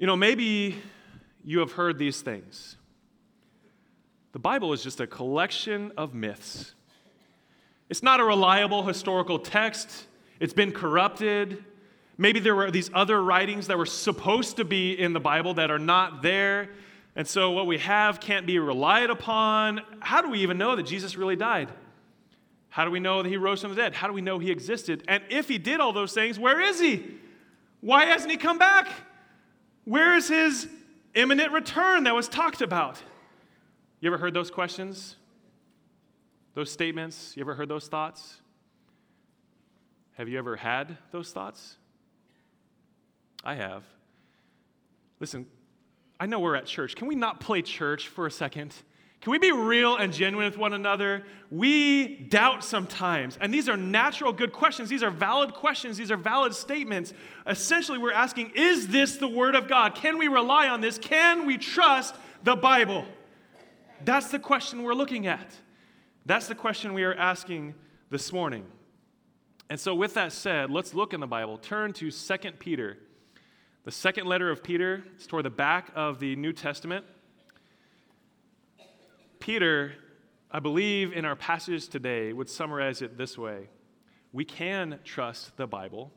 You 0.00 0.06
know, 0.06 0.16
maybe 0.16 0.80
you 1.44 1.58
have 1.58 1.72
heard 1.72 1.98
these 1.98 2.22
things. 2.22 2.76
The 4.32 4.38
Bible 4.38 4.72
is 4.72 4.82
just 4.82 4.98
a 4.98 5.06
collection 5.06 5.92
of 5.94 6.14
myths. 6.14 6.72
It's 7.90 8.02
not 8.02 8.18
a 8.18 8.24
reliable 8.24 8.82
historical 8.82 9.38
text, 9.38 10.06
it's 10.40 10.54
been 10.54 10.72
corrupted. 10.72 11.62
Maybe 12.16 12.40
there 12.40 12.54
were 12.54 12.70
these 12.70 12.90
other 12.94 13.22
writings 13.22 13.66
that 13.66 13.76
were 13.76 13.86
supposed 13.86 14.56
to 14.56 14.64
be 14.64 14.92
in 14.92 15.12
the 15.12 15.20
Bible 15.20 15.54
that 15.54 15.70
are 15.70 15.78
not 15.78 16.22
there. 16.22 16.70
And 17.16 17.26
so 17.26 17.50
what 17.50 17.66
we 17.66 17.78
have 17.78 18.20
can't 18.20 18.46
be 18.46 18.58
relied 18.58 19.08
upon. 19.10 19.80
How 20.00 20.20
do 20.20 20.30
we 20.30 20.40
even 20.40 20.56
know 20.58 20.76
that 20.76 20.82
Jesus 20.82 21.16
really 21.16 21.36
died? 21.36 21.70
How 22.68 22.84
do 22.84 22.90
we 22.90 23.00
know 23.00 23.22
that 23.22 23.28
he 23.28 23.38
rose 23.38 23.62
from 23.62 23.70
the 23.70 23.76
dead? 23.76 23.94
How 23.94 24.06
do 24.06 24.12
we 24.12 24.20
know 24.20 24.38
he 24.38 24.50
existed? 24.50 25.02
And 25.08 25.22
if 25.30 25.48
he 25.48 25.56
did 25.58 25.80
all 25.80 25.94
those 25.94 26.12
things, 26.12 26.38
where 26.38 26.60
is 26.60 26.78
he? 26.78 27.06
Why 27.80 28.04
hasn't 28.04 28.30
he 28.30 28.36
come 28.36 28.58
back? 28.58 28.88
Where 29.90 30.14
is 30.14 30.28
his 30.28 30.68
imminent 31.16 31.50
return 31.50 32.04
that 32.04 32.14
was 32.14 32.28
talked 32.28 32.62
about? 32.62 33.02
You 33.98 34.08
ever 34.08 34.18
heard 34.18 34.32
those 34.32 34.48
questions? 34.48 35.16
Those 36.54 36.70
statements? 36.70 37.36
You 37.36 37.40
ever 37.40 37.56
heard 37.56 37.68
those 37.68 37.88
thoughts? 37.88 38.36
Have 40.12 40.28
you 40.28 40.38
ever 40.38 40.54
had 40.54 40.96
those 41.10 41.32
thoughts? 41.32 41.74
I 43.42 43.56
have. 43.56 43.82
Listen, 45.18 45.48
I 46.20 46.26
know 46.26 46.38
we're 46.38 46.54
at 46.54 46.66
church. 46.66 46.94
Can 46.94 47.08
we 47.08 47.16
not 47.16 47.40
play 47.40 47.60
church 47.60 48.06
for 48.06 48.28
a 48.28 48.30
second? 48.30 48.72
Can 49.20 49.32
we 49.32 49.38
be 49.38 49.52
real 49.52 49.96
and 49.96 50.12
genuine 50.12 50.46
with 50.46 50.56
one 50.56 50.72
another? 50.72 51.24
We 51.50 52.16
doubt 52.16 52.64
sometimes. 52.64 53.36
And 53.38 53.52
these 53.52 53.68
are 53.68 53.76
natural, 53.76 54.32
good 54.32 54.52
questions. 54.52 54.88
These 54.88 55.02
are 55.02 55.10
valid 55.10 55.52
questions. 55.52 55.98
These 55.98 56.10
are 56.10 56.16
valid 56.16 56.54
statements. 56.54 57.12
Essentially, 57.46 57.98
we're 57.98 58.12
asking 58.12 58.52
Is 58.54 58.88
this 58.88 59.18
the 59.18 59.28
Word 59.28 59.54
of 59.54 59.68
God? 59.68 59.94
Can 59.94 60.16
we 60.16 60.28
rely 60.28 60.68
on 60.68 60.80
this? 60.80 60.96
Can 60.96 61.44
we 61.44 61.58
trust 61.58 62.14
the 62.44 62.56
Bible? 62.56 63.04
That's 64.04 64.30
the 64.30 64.38
question 64.38 64.82
we're 64.82 64.94
looking 64.94 65.26
at. 65.26 65.54
That's 66.24 66.48
the 66.48 66.54
question 66.54 66.94
we 66.94 67.04
are 67.04 67.14
asking 67.14 67.74
this 68.08 68.32
morning. 68.32 68.64
And 69.68 69.78
so, 69.78 69.94
with 69.94 70.14
that 70.14 70.32
said, 70.32 70.70
let's 70.70 70.94
look 70.94 71.12
in 71.12 71.20
the 71.20 71.26
Bible. 71.26 71.58
Turn 71.58 71.92
to 71.94 72.10
2 72.10 72.36
Peter. 72.58 72.96
The 73.84 73.90
second 73.90 74.26
letter 74.26 74.50
of 74.50 74.62
Peter 74.62 75.04
is 75.18 75.26
toward 75.26 75.44
the 75.44 75.50
back 75.50 75.90
of 75.94 76.20
the 76.20 76.36
New 76.36 76.52
Testament. 76.54 77.04
Peter, 79.50 79.94
I 80.48 80.60
believe 80.60 81.12
in 81.12 81.24
our 81.24 81.34
passage 81.34 81.88
today, 81.88 82.32
would 82.32 82.48
summarize 82.48 83.02
it 83.02 83.18
this 83.18 83.36
way 83.36 83.68
We 84.32 84.44
can 84.44 85.00
trust 85.02 85.56
the 85.56 85.66
Bible 85.66 86.12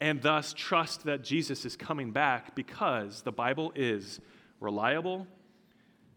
and 0.00 0.20
thus 0.20 0.52
trust 0.52 1.04
that 1.04 1.22
Jesus 1.22 1.64
is 1.64 1.76
coming 1.76 2.10
back 2.10 2.56
because 2.56 3.22
the 3.22 3.30
Bible 3.30 3.72
is 3.76 4.20
reliable, 4.58 5.28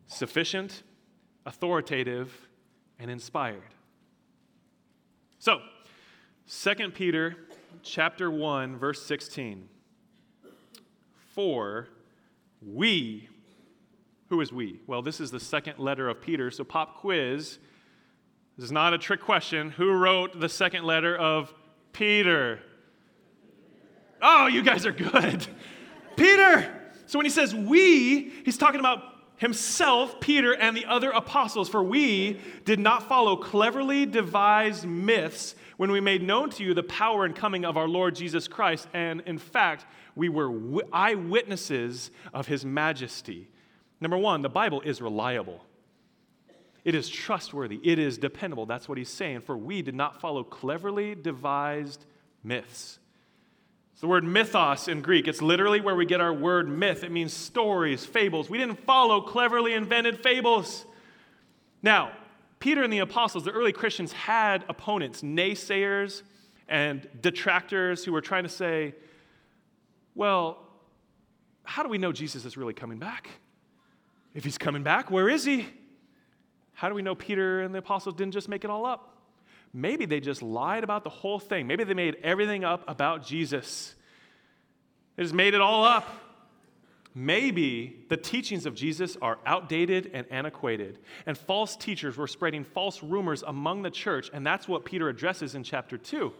sufficient, 0.07 0.81
authoritative, 1.45 2.33
and 2.97 3.11
inspired. 3.11 3.75
So, 5.37 5.59
2 6.49 6.89
Peter 6.89 7.35
chapter 7.83 8.31
1 8.31 8.77
verse 8.79 9.05
16. 9.05 9.69
For 11.35 11.87
we 12.63 13.29
who 14.35 14.41
is 14.41 14.51
we? 14.51 14.77
Well, 14.85 15.01
this 15.01 15.21
is 15.21 15.31
the 15.31 15.39
second 15.39 15.79
letter 15.79 16.09
of 16.09 16.19
Peter, 16.19 16.51
so 16.51 16.65
pop 16.65 16.97
quiz. 16.97 17.57
This 18.57 18.65
is 18.65 18.71
not 18.71 18.93
a 18.93 18.97
trick 18.97 19.21
question. 19.21 19.69
Who 19.69 19.93
wrote 19.93 20.37
the 20.37 20.49
second 20.49 20.83
letter 20.83 21.15
of 21.15 21.53
Peter? 21.93 22.59
Oh, 24.21 24.47
you 24.47 24.61
guys 24.61 24.85
are 24.85 24.91
good. 24.91 25.47
Peter! 26.17 26.69
So 27.05 27.17
when 27.17 27.25
he 27.25 27.29
says 27.29 27.55
we, 27.55 28.29
he's 28.43 28.57
talking 28.57 28.81
about 28.81 29.03
himself, 29.37 30.19
Peter, 30.19 30.53
and 30.53 30.75
the 30.75 30.85
other 30.85 31.11
apostles. 31.11 31.69
For 31.69 31.81
we 31.81 32.41
did 32.65 32.79
not 32.79 33.07
follow 33.07 33.37
cleverly 33.37 34.05
devised 34.05 34.85
myths 34.85 35.55
when 35.77 35.93
we 35.93 36.01
made 36.01 36.21
known 36.21 36.49
to 36.49 36.63
you 36.65 36.73
the 36.73 36.83
power 36.83 37.23
and 37.23 37.33
coming 37.33 37.63
of 37.63 37.77
our 37.77 37.87
Lord 37.87 38.15
Jesus 38.15 38.49
Christ. 38.49 38.89
And 38.93 39.21
in 39.21 39.37
fact, 39.37 39.85
we 40.13 40.27
were 40.27 40.51
eyewitnesses 40.91 42.11
of 42.33 42.47
his 42.47 42.65
majesty. 42.65 43.47
Number 43.99 44.17
one, 44.17 44.41
the 44.41 44.49
Bible 44.49 44.81
is 44.81 45.01
reliable. 45.01 45.63
It 46.83 46.93
is 46.93 47.09
trustworthy. 47.09 47.79
It 47.83 47.97
is 47.97 48.17
dependable. 48.17 48.65
That's 48.65 48.87
what 48.87 48.97
he's 48.97 49.09
saying. 49.09 49.41
For 49.41 49.57
we 49.57 49.81
did 49.81 49.95
not 49.95 50.21
follow 50.21 50.43
cleverly 50.43 51.15
devised 51.15 52.05
myths. 52.43 52.99
It's 53.93 54.01
the 54.01 54.07
word 54.07 54.23
mythos 54.23 54.87
in 54.87 55.01
Greek. 55.01 55.27
It's 55.27 55.41
literally 55.41 55.81
where 55.81 55.95
we 55.95 56.05
get 56.05 56.21
our 56.21 56.33
word 56.33 56.69
myth. 56.69 57.03
It 57.03 57.11
means 57.11 57.33
stories, 57.33 58.05
fables. 58.05 58.49
We 58.49 58.57
didn't 58.57 58.85
follow 58.85 59.21
cleverly 59.21 59.73
invented 59.73 60.21
fables. 60.21 60.85
Now, 61.81 62.11
Peter 62.59 62.83
and 62.83 62.91
the 62.91 62.99
apostles, 62.99 63.45
the 63.45 63.51
early 63.51 63.71
Christians, 63.71 64.11
had 64.11 64.65
opponents, 64.67 65.21
naysayers 65.21 66.23
and 66.67 67.07
detractors 67.21 68.03
who 68.03 68.11
were 68.11 68.21
trying 68.21 68.43
to 68.43 68.49
say, 68.49 68.95
well, 70.13 70.59
how 71.63 71.81
do 71.81 71.89
we 71.89 71.97
know 71.97 72.11
Jesus 72.11 72.43
is 72.45 72.57
really 72.57 72.73
coming 72.73 72.99
back? 72.99 73.29
If 74.35 74.43
he's 74.43 74.59
coming 74.59 74.83
back, 74.83 75.09
where 75.09 75.27
is 75.27 75.45
he? 75.45 75.65
How 76.73 76.89
do 76.89 76.93
we 76.93 77.01
know 77.01 77.15
Peter 77.15 77.61
and 77.61 77.73
the 77.73 77.79
apostles 77.79 78.15
didn't 78.15 78.33
just 78.33 78.49
make 78.49 78.63
it 78.63 78.69
all 78.69 78.85
up? 78.85 79.13
Maybe 79.73 80.05
they 80.05 80.19
just 80.19 80.41
lied 80.41 80.83
about 80.83 81.03
the 81.03 81.09
whole 81.09 81.39
thing. 81.39 81.67
Maybe 81.67 81.83
they 81.85 81.93
made 81.93 82.17
everything 82.21 82.63
up 82.63 82.83
about 82.87 83.25
Jesus. 83.25 83.95
They 85.15 85.23
just 85.23 85.33
made 85.33 85.53
it 85.53 85.61
all 85.61 85.83
up. 85.83 86.07
Maybe 87.17 88.03
the 88.09 88.17
teachings 88.17 88.65
of 88.65 88.75
Jesus 88.75 89.15
are 89.21 89.39
outdated 89.45 90.11
and 90.13 90.29
antiquated, 90.29 90.99
and 91.25 91.37
false 91.37 91.77
teachers 91.77 92.17
were 92.17 92.27
spreading 92.27 92.65
false 92.65 93.01
rumors 93.01 93.41
among 93.41 93.83
the 93.83 93.89
church, 93.89 94.29
and 94.33 94.45
that's 94.45 94.67
what 94.67 94.83
Peter 94.83 95.07
addresses 95.07 95.55
in 95.55 95.63
chapter 95.63 95.97
2. 95.97 96.33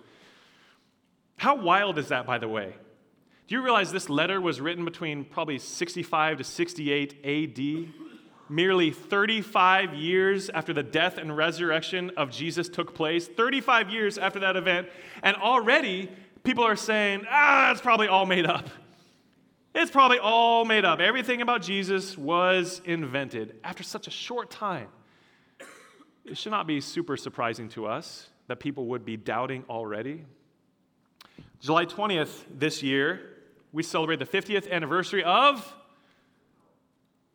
How 1.38 1.56
wild 1.56 1.98
is 1.98 2.10
that, 2.10 2.26
by 2.26 2.40
the 2.40 2.50
way? 2.50 2.76
Do 3.48 3.54
you 3.54 3.62
realize 3.62 3.92
this 3.92 4.10
letter 4.10 4.42
was 4.42 4.60
written 4.60 4.86
between 4.86 5.24
probably 5.24 5.60
65 5.60 6.40
to 6.40 6.44
68 6.44 7.20
AD? 7.24 7.94
Merely 8.50 8.92
35 8.92 9.94
years 9.94 10.50
after 10.50 10.74
the 10.74 10.82
death 10.82 11.18
and 11.18 11.36
resurrection 11.36 12.12
of 12.18 12.32
Jesus 12.32 12.70
took 12.70 12.96
place, 12.96 13.28
35 13.28 13.90
years 13.90 14.18
after 14.18 14.40
that 14.40 14.56
event, 14.56 14.88
and 15.22 15.36
already 15.38 16.10
people 16.44 16.64
are 16.64 16.76
saying, 16.76 17.24
ah, 17.30 17.72
it's 17.72 17.82
probably 17.82 18.08
all 18.08 18.26
made 18.26 18.46
up. 18.46 18.68
It's 19.76 19.92
probably 19.92 20.20
all 20.20 20.64
made 20.64 20.86
up. 20.86 21.00
Everything 21.00 21.42
about 21.42 21.62
Jesus 21.62 22.18
was 22.18 22.82
invented 22.86 23.58
after 23.64 23.84
such 23.84 24.08
a 24.08 24.12
short 24.12 24.50
time. 24.50 24.88
It 26.24 26.38
should 26.38 26.52
not 26.52 26.66
be 26.66 26.82
super 26.82 27.18
surprising 27.18 27.70
to 27.70 27.86
us 27.86 28.30
that 28.48 28.60
people 28.60 28.88
would 28.88 29.06
be 29.06 29.18
doubting 29.18 29.66
already. 29.70 30.26
July 31.60 31.86
20th 31.86 32.46
this 32.50 32.82
year, 32.82 33.35
we 33.76 33.84
celebrate 33.84 34.20
the 34.20 34.26
50th 34.26 34.72
anniversary 34.72 35.22
of. 35.26 35.76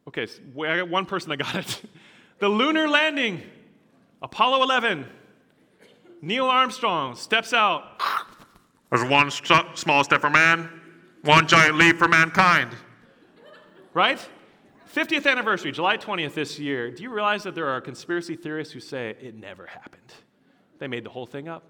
Okay, 0.08 0.26
I 0.58 0.78
got 0.78 0.88
one 0.88 1.04
person 1.04 1.28
that 1.28 1.36
got 1.36 1.54
it. 1.54 1.82
the 2.38 2.48
lunar 2.48 2.88
landing, 2.88 3.42
Apollo 4.22 4.62
11. 4.62 5.06
Neil 6.22 6.46
Armstrong 6.46 7.14
steps 7.14 7.52
out. 7.52 8.00
There's 8.90 9.06
one 9.08 9.30
small 9.30 10.02
step 10.02 10.22
for 10.22 10.30
man, 10.30 10.68
one 11.22 11.46
giant 11.46 11.76
leap 11.76 11.98
for 11.98 12.08
mankind. 12.08 12.70
Right? 13.92 14.18
50th 14.94 15.30
anniversary, 15.30 15.72
July 15.72 15.98
20th 15.98 16.32
this 16.32 16.58
year. 16.58 16.90
Do 16.90 17.02
you 17.02 17.10
realize 17.10 17.42
that 17.42 17.54
there 17.54 17.68
are 17.68 17.82
conspiracy 17.82 18.34
theorists 18.34 18.72
who 18.72 18.80
say 18.80 19.14
it 19.20 19.34
never 19.34 19.66
happened? 19.66 20.14
They 20.78 20.88
made 20.88 21.04
the 21.04 21.10
whole 21.10 21.26
thing 21.26 21.48
up. 21.48 21.64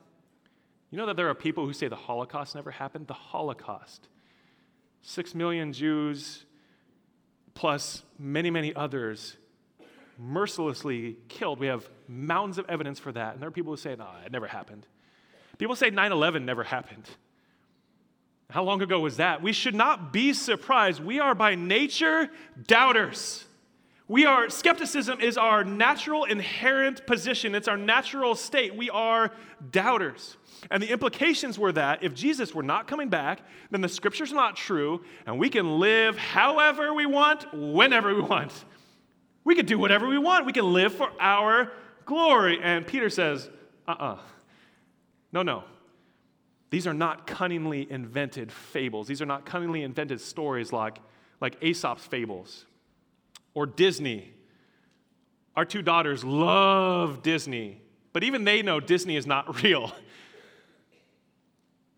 You 0.92 0.98
know 0.98 1.06
that 1.06 1.16
there 1.16 1.28
are 1.28 1.34
people 1.34 1.66
who 1.66 1.72
say 1.72 1.88
the 1.88 1.96
Holocaust 1.96 2.54
never 2.54 2.70
happened? 2.70 3.08
The 3.08 3.14
Holocaust 3.14 4.08
Six 5.02 5.34
million 5.34 5.72
Jews, 5.72 6.44
plus 7.54 8.02
many, 8.18 8.50
many 8.50 8.74
others, 8.74 9.36
mercilessly 10.18 11.16
killed. 11.28 11.58
We 11.58 11.66
have 11.68 11.88
mountains 12.06 12.58
of 12.58 12.66
evidence 12.68 12.98
for 12.98 13.12
that. 13.12 13.32
And 13.32 13.42
there 13.42 13.48
are 13.48 13.52
people 13.52 13.72
who 13.72 13.76
say, 13.76 13.96
no, 13.96 14.08
it 14.24 14.32
never 14.32 14.46
happened. 14.46 14.86
People 15.58 15.76
say 15.76 15.90
9 15.90 16.12
11 16.12 16.44
never 16.44 16.64
happened. 16.64 17.08
How 18.50 18.64
long 18.64 18.82
ago 18.82 18.98
was 18.98 19.18
that? 19.18 19.42
We 19.42 19.52
should 19.52 19.74
not 19.74 20.12
be 20.12 20.32
surprised. 20.32 21.02
We 21.02 21.20
are 21.20 21.34
by 21.34 21.54
nature 21.54 22.28
doubters. 22.66 23.44
We 24.08 24.26
are, 24.26 24.48
skepticism 24.50 25.20
is 25.20 25.38
our 25.38 25.62
natural 25.62 26.24
inherent 26.24 27.06
position, 27.06 27.54
it's 27.54 27.68
our 27.68 27.76
natural 27.76 28.34
state. 28.34 28.74
We 28.74 28.90
are 28.90 29.30
doubters. 29.70 30.36
And 30.70 30.82
the 30.82 30.90
implications 30.90 31.58
were 31.58 31.72
that 31.72 32.02
if 32.02 32.14
Jesus 32.14 32.54
were 32.54 32.62
not 32.62 32.86
coming 32.86 33.08
back, 33.08 33.40
then 33.70 33.80
the 33.80 33.88
scripture's 33.88 34.32
not 34.32 34.56
true, 34.56 35.02
and 35.26 35.38
we 35.38 35.48
can 35.48 35.78
live 35.78 36.18
however 36.18 36.92
we 36.92 37.06
want, 37.06 37.46
whenever 37.54 38.14
we 38.14 38.20
want. 38.20 38.52
We 39.44 39.54
can 39.54 39.66
do 39.66 39.78
whatever 39.78 40.06
we 40.06 40.18
want. 40.18 40.44
We 40.46 40.52
can 40.52 40.72
live 40.72 40.92
for 40.94 41.10
our 41.18 41.72
glory. 42.04 42.58
And 42.62 42.86
Peter 42.86 43.08
says, 43.08 43.48
uh 43.88 43.92
uh-uh. 43.92 44.14
uh 44.14 44.18
No, 45.32 45.42
no. 45.42 45.64
These 46.70 46.86
are 46.86 46.94
not 46.94 47.26
cunningly 47.26 47.90
invented 47.90 48.52
fables. 48.52 49.08
These 49.08 49.22
are 49.22 49.26
not 49.26 49.44
cunningly 49.44 49.82
invented 49.82 50.20
stories 50.20 50.72
like 50.72 50.98
like 51.40 51.56
Aesop's 51.62 52.04
fables 52.04 52.66
or 53.54 53.66
Disney. 53.66 54.32
Our 55.56 55.64
two 55.64 55.82
daughters 55.82 56.22
love 56.22 57.22
Disney, 57.22 57.80
but 58.12 58.22
even 58.22 58.44
they 58.44 58.62
know 58.62 58.78
Disney 58.80 59.16
is 59.16 59.26
not 59.26 59.62
real. 59.62 59.92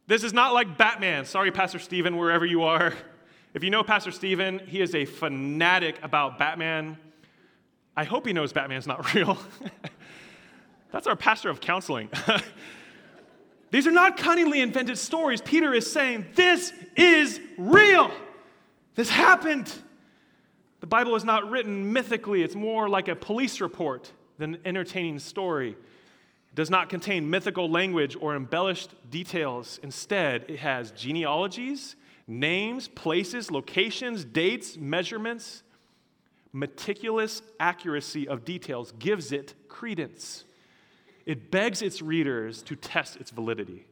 This 0.07 0.25
is 0.25 0.33
not 0.33 0.53
like 0.53 0.77
Batman. 0.77 1.25
Sorry, 1.25 1.51
Pastor 1.51 1.79
Stephen, 1.79 2.17
wherever 2.17 2.45
you 2.45 2.63
are. 2.63 2.93
If 3.55 3.63
you 3.63 3.71
know 3.71 3.83
Pastor 3.83 4.11
Stephen, 4.11 4.61
he 4.67 4.81
is 4.81 4.95
a 4.95 5.05
fanatic 5.05 5.99
about 6.03 6.39
Batman. 6.39 6.99
I 7.97 8.05
hope 8.05 8.27
he 8.27 8.33
knows 8.33 8.53
Batman's 8.53 8.87
not 8.87 9.15
real. 9.15 9.39
That's 10.91 11.07
our 11.07 11.17
pastor 11.17 11.51
of 11.51 11.61
counseling. 11.61 12.09
These 13.71 13.87
are 13.87 13.93
not 13.93 14.17
cunningly 14.17 14.61
invented 14.61 14.99
stories. 14.99 15.41
Peter 15.41 15.73
is 15.73 15.91
saying, 15.91 16.27
This 16.35 16.73
is 16.97 17.41
real. 17.57 18.11
This 18.95 19.09
happened. 19.09 19.73
The 20.81 20.87
Bible 20.87 21.15
is 21.15 21.25
not 21.25 21.49
written 21.49 21.93
mythically, 21.93 22.43
it's 22.43 22.57
more 22.57 22.89
like 22.89 23.09
a 23.09 23.15
police 23.15 23.61
report 23.61 24.11
than 24.39 24.57
an 24.57 24.61
entertaining 24.65 25.21
story. 25.21 25.77
Does 26.55 26.69
not 26.69 26.91
contain 26.91 27.31
mythical 27.31 27.71
language 27.71 28.17
or 28.21 28.37
embellished 28.37 28.91
details. 29.11 29.81
Instead, 29.83 30.45
it 30.49 30.59
has 30.59 30.91
genealogies, 30.91 31.97
names, 32.27 32.89
places, 32.89 33.51
locations, 33.51 34.25
dates, 34.25 34.77
measurements. 34.77 35.63
Meticulous 36.53 37.41
accuracy 37.59 38.29
of 38.29 38.45
details 38.45 38.93
gives 38.99 39.33
it 39.33 39.55
credence. 39.69 40.45
It 41.25 41.51
begs 41.51 41.81
its 41.81 42.03
readers 42.03 42.63
to 42.65 42.77
test 42.77 43.17
its 43.17 43.31
validity. 43.31 43.87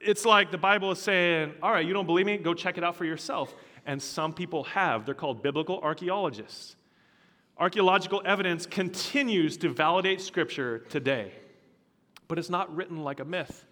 It's 0.00 0.24
like 0.24 0.50
the 0.50 0.58
Bible 0.58 0.90
is 0.90 0.98
saying, 0.98 1.52
All 1.62 1.70
right, 1.70 1.86
you 1.86 1.92
don't 1.92 2.06
believe 2.06 2.26
me? 2.26 2.38
Go 2.38 2.54
check 2.54 2.78
it 2.78 2.84
out 2.84 2.96
for 2.96 3.04
yourself. 3.04 3.54
And 3.86 4.02
some 4.02 4.32
people 4.32 4.64
have. 4.64 5.06
They're 5.06 5.14
called 5.14 5.42
biblical 5.42 5.78
archaeologists. 5.80 6.76
Archaeological 7.60 8.22
evidence 8.24 8.64
continues 8.64 9.58
to 9.58 9.68
validate 9.68 10.22
Scripture 10.22 10.78
today, 10.88 11.30
but 12.26 12.38
it's 12.38 12.48
not 12.48 12.74
written 12.74 13.04
like 13.04 13.20
a 13.20 13.24
myth. 13.24 13.66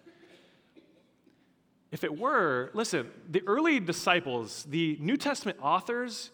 If 1.91 2.03
it 2.03 2.15
were, 2.15 2.69
listen, 2.75 3.09
the 3.27 3.41
early 3.47 3.79
disciples, 3.79 4.63
the 4.69 4.95
New 5.01 5.17
Testament 5.17 5.57
authors, 5.59 6.29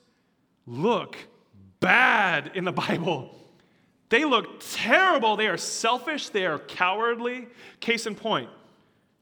look 0.68 1.16
bad 1.80 2.52
in 2.56 2.66
the 2.66 2.74
Bible. 2.74 3.34
They 4.10 4.26
look 4.26 4.60
terrible. 4.60 5.38
They 5.38 5.48
are 5.48 5.56
selfish. 5.56 6.30
They 6.30 6.46
are 6.46 6.60
cowardly. 6.60 7.48
Case 7.80 8.06
in 8.06 8.16
point 8.16 8.50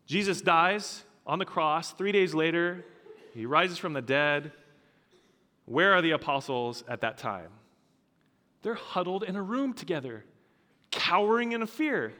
Jesus 0.07 0.41
dies 0.41 1.03
on 1.27 1.37
the 1.37 1.45
cross. 1.45 1.93
Three 1.93 2.11
days 2.11 2.33
later, 2.33 2.83
he 3.35 3.45
rises 3.45 3.77
from 3.77 3.93
the 3.93 4.01
dead. 4.01 4.51
Where 5.65 5.93
are 5.93 6.01
the 6.01 6.11
apostles 6.11 6.83
at 6.87 7.01
that 7.01 7.19
time? 7.19 7.49
They're 8.63 8.73
huddled 8.73 9.23
in 9.23 9.35
a 9.35 9.41
room 9.41 9.73
together, 9.73 10.25
cowering 10.89 11.51
in 11.51 11.65
fear. 11.67 12.13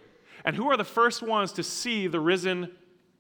And 0.46 0.56
who 0.56 0.70
are 0.70 0.78
the 0.78 0.84
first 0.84 1.24
ones 1.24 1.54
to 1.54 1.64
see 1.64 2.08
the 2.08 2.20
risen 2.20 2.70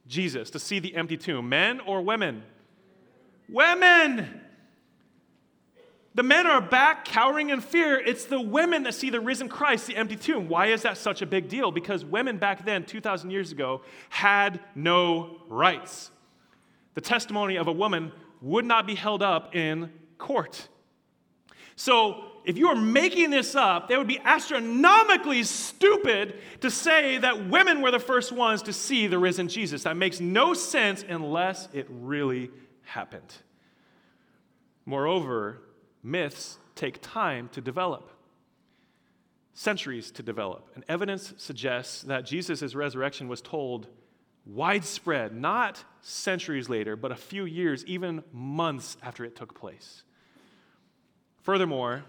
Jesus, 0.08 0.50
to 0.52 0.60
see 0.60 0.80
the 0.80 0.96
empty 0.96 1.18
tomb? 1.18 1.50
Men 1.50 1.80
or 1.80 2.02
women? 2.02 2.44
Women! 3.50 4.42
The 6.16 6.24
men 6.24 6.46
are 6.46 6.62
back 6.62 7.06
cowering 7.06 7.50
in 7.50 7.60
fear. 7.60 7.98
It's 7.98 8.26
the 8.26 8.40
women 8.40 8.84
that 8.84 8.94
see 8.94 9.10
the 9.10 9.20
risen 9.20 9.50
Christ, 9.50 9.88
the 9.88 9.96
empty 9.96 10.16
tomb. 10.16 10.48
Why 10.48 10.68
is 10.68 10.84
that 10.84 10.98
such 10.98 11.24
a 11.24 11.26
big 11.26 11.50
deal? 11.50 11.72
Because 11.72 12.06
women 12.06 12.38
back 12.38 12.66
then, 12.66 12.84
2,000 12.84 13.32
years 13.32 13.52
ago, 13.52 13.82
had 14.10 14.60
no 14.76 15.38
rights. 15.50 16.12
The 16.94 17.02
testimony 17.02 17.56
of 17.56 17.68
a 17.68 17.72
woman 17.72 18.12
would 18.42 18.66
not 18.66 18.86
be 18.86 18.94
held 18.94 19.24
up 19.24 19.56
in 19.56 19.92
court. 20.20 20.68
So, 21.76 22.33
if 22.46 22.58
you 22.58 22.68
are 22.68 22.76
making 22.76 23.30
this 23.30 23.56
up, 23.56 23.88
they 23.88 23.98
would 23.98 24.08
be 24.08 24.20
astronomically 24.20 25.44
stupid 25.44 26.40
to 26.62 26.70
say 26.70 27.18
that 27.18 27.48
women 27.48 27.82
were 27.82 27.92
the 27.92 28.00
first 28.00 28.32
ones 28.32 28.62
to 28.64 28.74
see 28.74 29.08
the 29.08 29.18
risen 29.18 29.48
Jesus. 29.48 29.84
That 29.84 29.98
makes 29.98 30.20
no 30.20 30.54
sense 30.54 31.06
unless 31.08 31.70
it 31.74 31.88
really 31.90 32.52
happened. 32.84 33.34
Moreover, 34.86 35.62
myths 36.04 36.60
take 36.76 37.00
time 37.02 37.50
to 37.54 37.62
develop, 37.62 38.12
centuries 39.54 40.12
to 40.12 40.24
develop. 40.24 40.70
And 40.76 40.84
evidence 40.90 41.34
suggests 41.38 42.02
that 42.04 42.26
Jesus' 42.26 42.76
resurrection 42.76 43.28
was 43.28 43.42
told 43.42 43.88
widespread, 44.46 45.34
not 45.34 45.84
centuries 46.02 46.68
later, 46.68 46.96
but 46.98 47.12
a 47.12 47.16
few 47.16 47.46
years, 47.46 47.86
even 47.86 48.24
months 48.34 48.98
after 49.02 49.24
it 49.24 49.36
took 49.36 49.58
place. 49.58 50.04
Furthermore, 51.44 52.04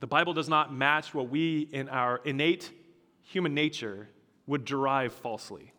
the 0.00 0.06
Bible 0.06 0.32
does 0.32 0.48
not 0.48 0.72
match 0.72 1.14
what 1.14 1.28
we, 1.28 1.68
in 1.72 1.88
our 1.88 2.20
innate 2.24 2.70
human 3.22 3.54
nature, 3.54 4.08
would 4.46 4.64
derive 4.64 5.12
falsely. 5.12 5.72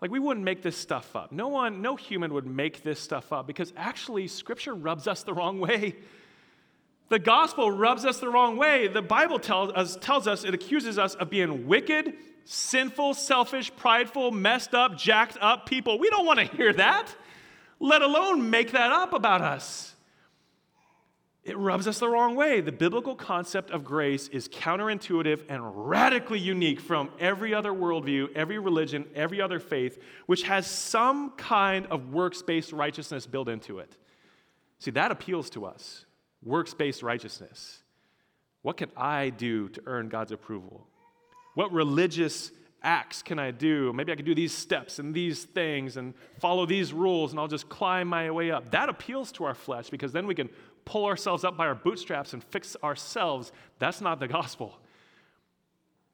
Like, 0.00 0.10
we 0.10 0.18
wouldn't 0.18 0.44
make 0.44 0.62
this 0.62 0.76
stuff 0.76 1.16
up. 1.16 1.32
No 1.32 1.48
one, 1.48 1.80
no 1.80 1.96
human 1.96 2.34
would 2.34 2.46
make 2.46 2.82
this 2.82 3.00
stuff 3.00 3.32
up 3.32 3.46
because 3.46 3.72
actually, 3.76 4.28
Scripture 4.28 4.74
rubs 4.74 5.08
us 5.08 5.22
the 5.22 5.32
wrong 5.32 5.60
way. 5.60 5.96
The 7.08 7.18
gospel 7.18 7.70
rubs 7.70 8.04
us 8.04 8.18
the 8.18 8.28
wrong 8.28 8.56
way. 8.56 8.88
The 8.88 9.02
Bible 9.02 9.38
tells 9.38 9.72
us, 9.72 9.96
tells 10.00 10.26
us 10.26 10.44
it 10.44 10.54
accuses 10.54 10.98
us 10.98 11.14
of 11.14 11.30
being 11.30 11.66
wicked, 11.66 12.14
sinful, 12.44 13.14
selfish, 13.14 13.74
prideful, 13.76 14.30
messed 14.30 14.74
up, 14.74 14.96
jacked 14.96 15.38
up 15.40 15.66
people. 15.66 15.98
We 15.98 16.10
don't 16.10 16.26
want 16.26 16.38
to 16.38 16.46
hear 16.46 16.72
that, 16.72 17.14
let 17.80 18.02
alone 18.02 18.50
make 18.50 18.72
that 18.72 18.90
up 18.90 19.12
about 19.12 19.40
us 19.40 19.91
it 21.44 21.58
rubs 21.58 21.88
us 21.88 21.98
the 21.98 22.08
wrong 22.08 22.36
way. 22.36 22.60
The 22.60 22.70
biblical 22.70 23.16
concept 23.16 23.72
of 23.72 23.82
grace 23.82 24.28
is 24.28 24.48
counterintuitive 24.48 25.42
and 25.48 25.88
radically 25.88 26.38
unique 26.38 26.78
from 26.78 27.10
every 27.18 27.52
other 27.52 27.72
worldview, 27.72 28.28
every 28.36 28.58
religion, 28.58 29.06
every 29.14 29.40
other 29.40 29.58
faith, 29.58 29.98
which 30.26 30.44
has 30.44 30.68
some 30.68 31.30
kind 31.32 31.86
of 31.86 32.12
works 32.12 32.42
based 32.42 32.72
righteousness 32.72 33.26
built 33.26 33.48
into 33.48 33.80
it. 33.80 33.96
See, 34.78 34.92
that 34.92 35.10
appeals 35.10 35.50
to 35.50 35.64
us 35.64 36.04
works 36.44 36.74
based 36.74 37.02
righteousness. 37.02 37.82
What 38.62 38.76
can 38.76 38.90
I 38.96 39.30
do 39.30 39.68
to 39.70 39.82
earn 39.86 40.08
God's 40.08 40.30
approval? 40.30 40.86
What 41.54 41.72
religious 41.72 42.52
acts 42.84 43.22
can 43.22 43.38
I 43.38 43.50
do? 43.50 43.92
Maybe 43.92 44.12
I 44.12 44.16
can 44.16 44.24
do 44.24 44.34
these 44.34 44.52
steps 44.52 44.98
and 44.98 45.14
these 45.14 45.44
things 45.44 45.96
and 45.96 46.14
follow 46.40 46.66
these 46.66 46.92
rules 46.92 47.32
and 47.32 47.40
I'll 47.40 47.48
just 47.48 47.68
climb 47.68 48.08
my 48.08 48.30
way 48.30 48.50
up. 48.50 48.70
That 48.70 48.88
appeals 48.88 49.32
to 49.32 49.44
our 49.44 49.54
flesh 49.54 49.90
because 49.90 50.12
then 50.12 50.26
we 50.26 50.34
can 50.34 50.48
pull 50.84 51.06
ourselves 51.06 51.44
up 51.44 51.56
by 51.56 51.66
our 51.66 51.74
bootstraps 51.74 52.32
and 52.32 52.42
fix 52.44 52.76
ourselves. 52.82 53.52
That's 53.78 54.00
not 54.00 54.20
the 54.20 54.28
gospel. 54.28 54.78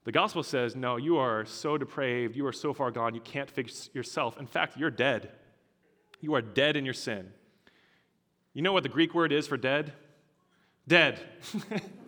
The 0.04 0.12
gospel 0.12 0.42
says, 0.42 0.75
no, 0.75 0.96
you 0.96 1.18
are 1.18 1.44
so 1.44 1.76
depraved, 1.76 2.34
you 2.34 2.46
are 2.46 2.52
so 2.52 2.72
far 2.72 2.90
gone, 2.90 3.14
you 3.14 3.20
can't 3.20 3.50
fix 3.50 3.90
yourself. 3.92 4.38
In 4.38 4.46
fact, 4.46 4.76
you're 4.76 4.90
dead. 4.90 5.30
You 6.20 6.34
are 6.34 6.42
dead 6.42 6.76
in 6.76 6.84
your 6.84 6.94
sin. 6.94 7.30
You 8.54 8.62
know 8.62 8.72
what 8.72 8.82
the 8.82 8.88
Greek 8.88 9.14
word 9.14 9.32
is 9.32 9.46
for 9.46 9.56
dead? 9.56 9.92
Dead. 10.87 11.20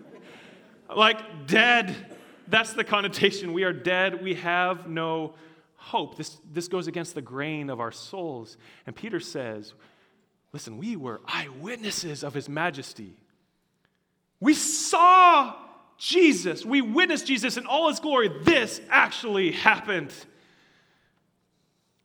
like 0.97 1.47
dead. 1.47 1.95
That's 2.49 2.73
the 2.73 2.85
connotation. 2.85 3.53
We 3.53 3.65
are 3.65 3.73
dead. 3.73 4.23
We 4.23 4.35
have 4.35 4.89
no 4.89 5.35
hope. 5.77 6.17
This, 6.17 6.39
this 6.53 6.69
goes 6.69 6.87
against 6.87 7.15
the 7.15 7.23
grain 7.23 7.71
of 7.71 7.81
our 7.81 7.93
souls. 7.93 8.57
And 8.87 8.97
Peter 8.97 9.21
says, 9.21 9.75
Listen, 10.53 10.79
we 10.79 10.97
were 10.97 11.21
eyewitnesses 11.27 12.25
of 12.25 12.35
his 12.35 12.49
majesty. 12.49 13.15
We 14.41 14.55
saw 14.55 15.55
Jesus. 15.97 16.65
We 16.65 16.81
witnessed 16.81 17.27
Jesus 17.27 17.57
in 17.57 17.67
all 17.67 17.89
his 17.89 18.01
glory. 18.01 18.31
This 18.43 18.81
actually 18.89 19.53
happened. 19.53 20.13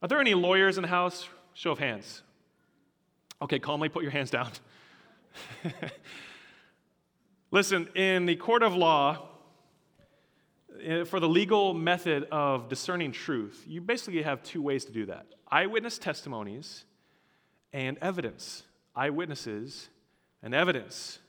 Are 0.02 0.08
there 0.08 0.20
any 0.20 0.34
lawyers 0.34 0.78
in 0.78 0.84
the 0.84 0.88
house? 0.88 1.28
Show 1.54 1.72
of 1.72 1.80
hands. 1.80 2.22
Okay, 3.42 3.58
calmly 3.60 3.90
put 3.90 4.04
your 4.04 4.12
hands 4.12 4.30
down. 4.30 4.52
Listen, 7.52 7.88
in 7.96 8.26
the 8.26 8.36
court 8.36 8.64
of 8.64 8.76
law, 8.76 9.30
eh, 10.82 11.04
for 11.06 11.20
the 11.20 11.30
legal 11.30 11.74
method 11.74 12.28
of 12.32 12.70
discerning 12.70 13.12
truth, 13.12 13.64
you 13.66 13.82
basically 13.82 14.22
have 14.22 14.44
two 14.44 14.62
ways 14.62 14.86
to 14.86 14.92
do 14.92 15.06
that 15.08 15.26
eyewitness 15.50 15.98
testimonies 15.98 16.86
and 17.76 17.98
evidence. 18.02 18.64
Eyewitnesses 18.96 19.90
and 20.42 20.56
evidence. 20.56 21.20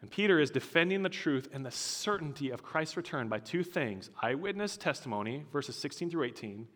And 0.00 0.10
Peter 0.10 0.40
is 0.40 0.50
defending 0.50 1.02
the 1.02 1.10
truth 1.10 1.48
and 1.52 1.64
the 1.66 1.70
certainty 1.70 2.50
of 2.50 2.62
Christ's 2.62 2.96
return 2.96 3.28
by 3.28 3.40
two 3.40 3.62
things 3.62 4.10
eyewitness 4.20 4.78
testimony, 4.78 5.44
verses 5.52 5.76
16 5.76 6.10
through 6.10 6.24
18, 6.24 6.66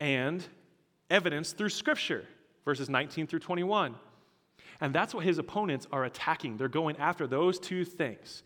and 0.00 0.42
evidence 1.10 1.52
through 1.52 1.68
Scripture, 1.68 2.24
verses 2.64 2.88
19 2.88 3.26
through 3.26 3.40
21. 3.40 3.94
And 4.80 4.94
that's 4.94 5.14
what 5.14 5.24
his 5.24 5.38
opponents 5.38 5.86
are 5.92 6.04
attacking. 6.04 6.56
They're 6.56 6.68
going 6.68 6.96
after 6.96 7.26
those 7.26 7.58
two 7.58 7.84
things 7.84 8.42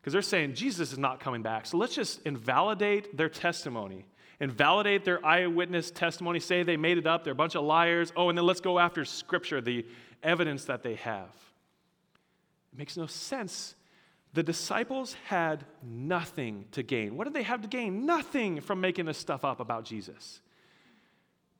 because 0.00 0.12
they're 0.12 0.22
saying 0.22 0.54
Jesus 0.54 0.92
is 0.92 0.98
not 0.98 1.20
coming 1.20 1.42
back. 1.42 1.64
So 1.64 1.78
let's 1.78 1.94
just 1.94 2.20
invalidate 2.26 3.16
their 3.16 3.30
testimony 3.30 4.04
invalidate 4.40 5.04
their 5.04 5.24
eyewitness 5.24 5.90
testimony, 5.90 6.40
say 6.40 6.62
they 6.62 6.76
made 6.76 6.98
it 6.98 7.06
up, 7.06 7.24
they're 7.24 7.32
a 7.32 7.36
bunch 7.36 7.54
of 7.54 7.64
liars. 7.64 8.12
Oh, 8.16 8.28
and 8.28 8.36
then 8.36 8.46
let's 8.46 8.60
go 8.60 8.78
after 8.78 9.04
Scripture, 9.04 9.60
the 9.60 9.86
evidence 10.22 10.64
that 10.64 10.82
they 10.82 10.96
have. 10.96 11.30
It 12.72 12.78
makes 12.78 12.96
no 12.96 13.06
sense. 13.06 13.74
The 14.32 14.42
disciples 14.42 15.14
had 15.26 15.64
nothing 15.82 16.64
to 16.72 16.82
gain. 16.82 17.16
What 17.16 17.24
did 17.24 17.34
they 17.34 17.44
have 17.44 17.62
to 17.62 17.68
gain? 17.68 18.04
Nothing 18.04 18.60
from 18.60 18.80
making 18.80 19.06
this 19.06 19.18
stuff 19.18 19.44
up 19.44 19.60
about 19.60 19.84
Jesus. 19.84 20.40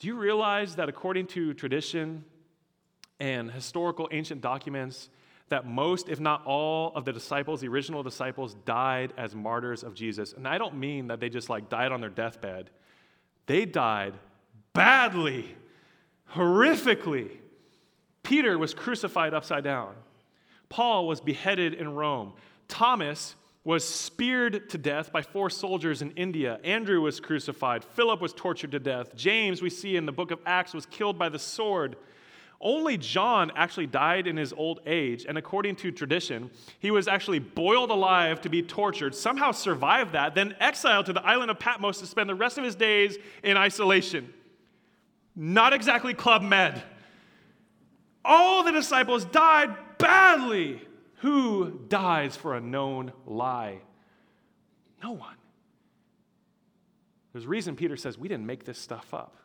Do 0.01 0.09
you 0.09 0.17
realize 0.17 0.75
that 0.77 0.89
according 0.89 1.29
to 1.29 1.55
tradition 1.55 2.25
and 3.21 3.51
historical 3.51 4.09
ancient 4.11 4.41
documents, 4.41 5.09
that 5.49 5.67
most, 5.67 6.09
if 6.09 6.21
not 6.21 6.45
all, 6.47 6.93
of 6.95 7.05
the 7.05 7.13
disciples, 7.13 7.61
the 7.61 7.69
original 7.69 8.03
disciples, 8.03 8.55
died 8.65 9.13
as 9.17 9.35
martyrs 9.35 9.83
of 9.83 9.95
Jesus. 9.95 10.33
And 10.33 10.49
I 10.49 10.59
don't 10.59 10.77
mean 10.77 11.09
that 11.09 11.21
they 11.21 11.29
just 11.29 11.51
like 11.51 11.69
died 11.69 11.93
on 11.93 12.01
their 12.01 12.11
deathbed. 12.11 12.71
They 13.47 13.67
died 13.67 14.15
badly, 14.73 15.55
horrifically. 16.33 17.31
Peter 18.23 18.59
was 18.59 18.73
crucified 18.73 19.35
upside 19.35 19.65
down. 19.65 19.95
Paul 20.69 21.07
was 21.07 21.21
beheaded 21.21 21.75
in 21.75 21.95
Rome. 21.95 22.33
Thomas 22.69 23.37
was 23.65 23.87
speared 23.87 24.69
to 24.71 24.79
death 24.79 25.13
by 25.13 25.23
four 25.23 25.49
soldiers 25.49 26.03
in 26.03 26.11
India. 26.13 26.59
Andrew 26.65 27.01
was 27.01 27.21
crucified. 27.21 27.85
Philip 27.85 28.21
was 28.21 28.33
tortured 28.33 28.73
to 28.73 28.79
death. 28.79 29.15
James, 29.15 29.63
we 29.63 29.71
see 29.71 29.97
in 29.97 30.05
the 30.05 30.13
book 30.13 30.31
of 30.31 30.41
Acts, 30.45 30.75
was 30.75 30.85
killed 30.87 31.19
by 31.19 31.29
the 31.29 31.39
sword. 31.39 31.97
Only 32.65 32.97
John 32.97 33.53
actually 33.55 33.87
died 33.87 34.27
in 34.27 34.39
his 34.39 34.55
old 34.55 34.81
age, 34.87 35.27
and 35.29 35.37
according 35.37 35.77
to 35.77 35.93
tradition, 35.93 36.51
he 36.81 36.91
was 36.91 37.07
actually 37.07 37.39
boiled 37.39 37.91
alive 37.91 38.41
to 38.41 38.49
be 38.49 38.63
tortured, 38.63 39.15
somehow 39.15 39.53
survived 39.53 40.13
that, 40.13 40.35
then 40.35 40.57
exiled 40.59 41.05
to 41.07 41.13
the 41.13 41.23
island 41.23 41.51
of 41.51 41.59
Patmos 41.59 42.01
to 42.01 42.07
spend 42.07 42.31
the 42.31 42.35
rest 42.35 42.57
of 42.57 42.65
his 42.65 42.75
days 42.75 43.19
in 43.43 43.59
isolation. 43.59 44.33
Not 45.37 45.75
exactly 45.75 46.15
Club 46.15 46.41
Med. 46.41 46.83
All 48.25 48.65
the 48.65 48.73
disciples 48.73 49.27
died 49.27 49.77
badly. 49.99 50.81
Who 51.17 51.81
dies 51.89 52.35
for 52.35 52.57
a 52.57 52.63
known 52.63 53.13
lie? 53.27 53.81
No 55.03 55.13
one. 55.13 55.37
There's 57.35 57.45
a 57.45 57.49
reason 57.49 57.77
Peter 57.77 57.99
says 57.99 58.17
we 58.17 58.29
didn't 58.29 58.47
make 58.47 58.65
this 58.65 58.79
stuff 58.79 59.13
up. 59.13 59.37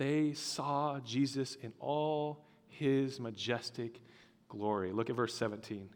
They 0.00 0.32
saw 0.32 0.98
Jesus 1.00 1.58
in 1.60 1.74
all 1.78 2.42
his 2.68 3.20
majestic 3.20 4.00
glory. 4.48 4.92
Look 4.92 5.10
at 5.10 5.16
verse 5.16 5.34
17. 5.34 5.90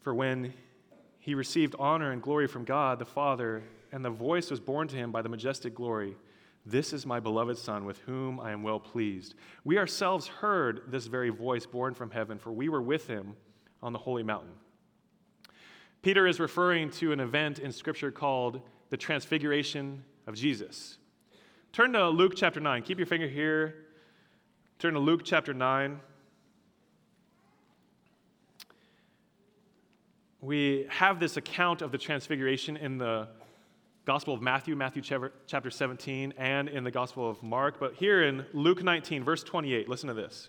For 0.00 0.12
when 0.12 0.52
he 1.20 1.36
received 1.36 1.76
honor 1.78 2.10
and 2.10 2.20
glory 2.20 2.48
from 2.48 2.64
God 2.64 2.98
the 2.98 3.04
Father, 3.04 3.62
and 3.92 4.04
the 4.04 4.10
voice 4.10 4.50
was 4.50 4.58
borne 4.58 4.88
to 4.88 4.96
him 4.96 5.12
by 5.12 5.22
the 5.22 5.28
majestic 5.28 5.76
glory, 5.76 6.16
This 6.66 6.92
is 6.92 7.06
my 7.06 7.20
beloved 7.20 7.56
Son, 7.56 7.84
with 7.84 7.98
whom 7.98 8.40
I 8.40 8.50
am 8.50 8.64
well 8.64 8.80
pleased. 8.80 9.36
We 9.62 9.78
ourselves 9.78 10.26
heard 10.26 10.82
this 10.88 11.06
very 11.06 11.30
voice 11.30 11.66
borne 11.66 11.94
from 11.94 12.10
heaven, 12.10 12.36
for 12.36 12.50
we 12.50 12.68
were 12.68 12.82
with 12.82 13.06
him 13.06 13.36
on 13.80 13.92
the 13.92 14.00
holy 14.00 14.24
mountain. 14.24 14.54
Peter 16.02 16.26
is 16.26 16.40
referring 16.40 16.90
to 16.90 17.12
an 17.12 17.20
event 17.20 17.60
in 17.60 17.70
Scripture 17.70 18.10
called 18.10 18.60
the 18.88 18.96
Transfiguration 18.96 20.02
of 20.26 20.34
Jesus. 20.34 20.98
Turn 21.72 21.92
to 21.92 22.08
Luke 22.08 22.32
chapter 22.34 22.58
9. 22.58 22.82
Keep 22.82 22.98
your 22.98 23.06
finger 23.06 23.28
here. 23.28 23.86
Turn 24.80 24.94
to 24.94 24.98
Luke 24.98 25.20
chapter 25.22 25.54
9. 25.54 26.00
We 30.40 30.86
have 30.88 31.20
this 31.20 31.36
account 31.36 31.80
of 31.80 31.92
the 31.92 31.98
transfiguration 31.98 32.76
in 32.76 32.98
the 32.98 33.28
Gospel 34.04 34.34
of 34.34 34.42
Matthew, 34.42 34.74
Matthew 34.74 35.00
chapter 35.46 35.70
17, 35.70 36.34
and 36.36 36.68
in 36.68 36.82
the 36.82 36.90
Gospel 36.90 37.30
of 37.30 37.40
Mark. 37.40 37.78
But 37.78 37.94
here 37.94 38.24
in 38.24 38.44
Luke 38.52 38.82
19, 38.82 39.22
verse 39.22 39.44
28, 39.44 39.88
listen 39.88 40.08
to 40.08 40.14
this. 40.14 40.48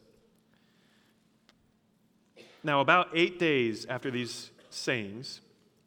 Now, 2.63 2.81
about 2.81 3.09
eight 3.13 3.37
days 3.37 3.85
after 3.85 4.09
these 4.09 4.49
sayings, 4.71 5.41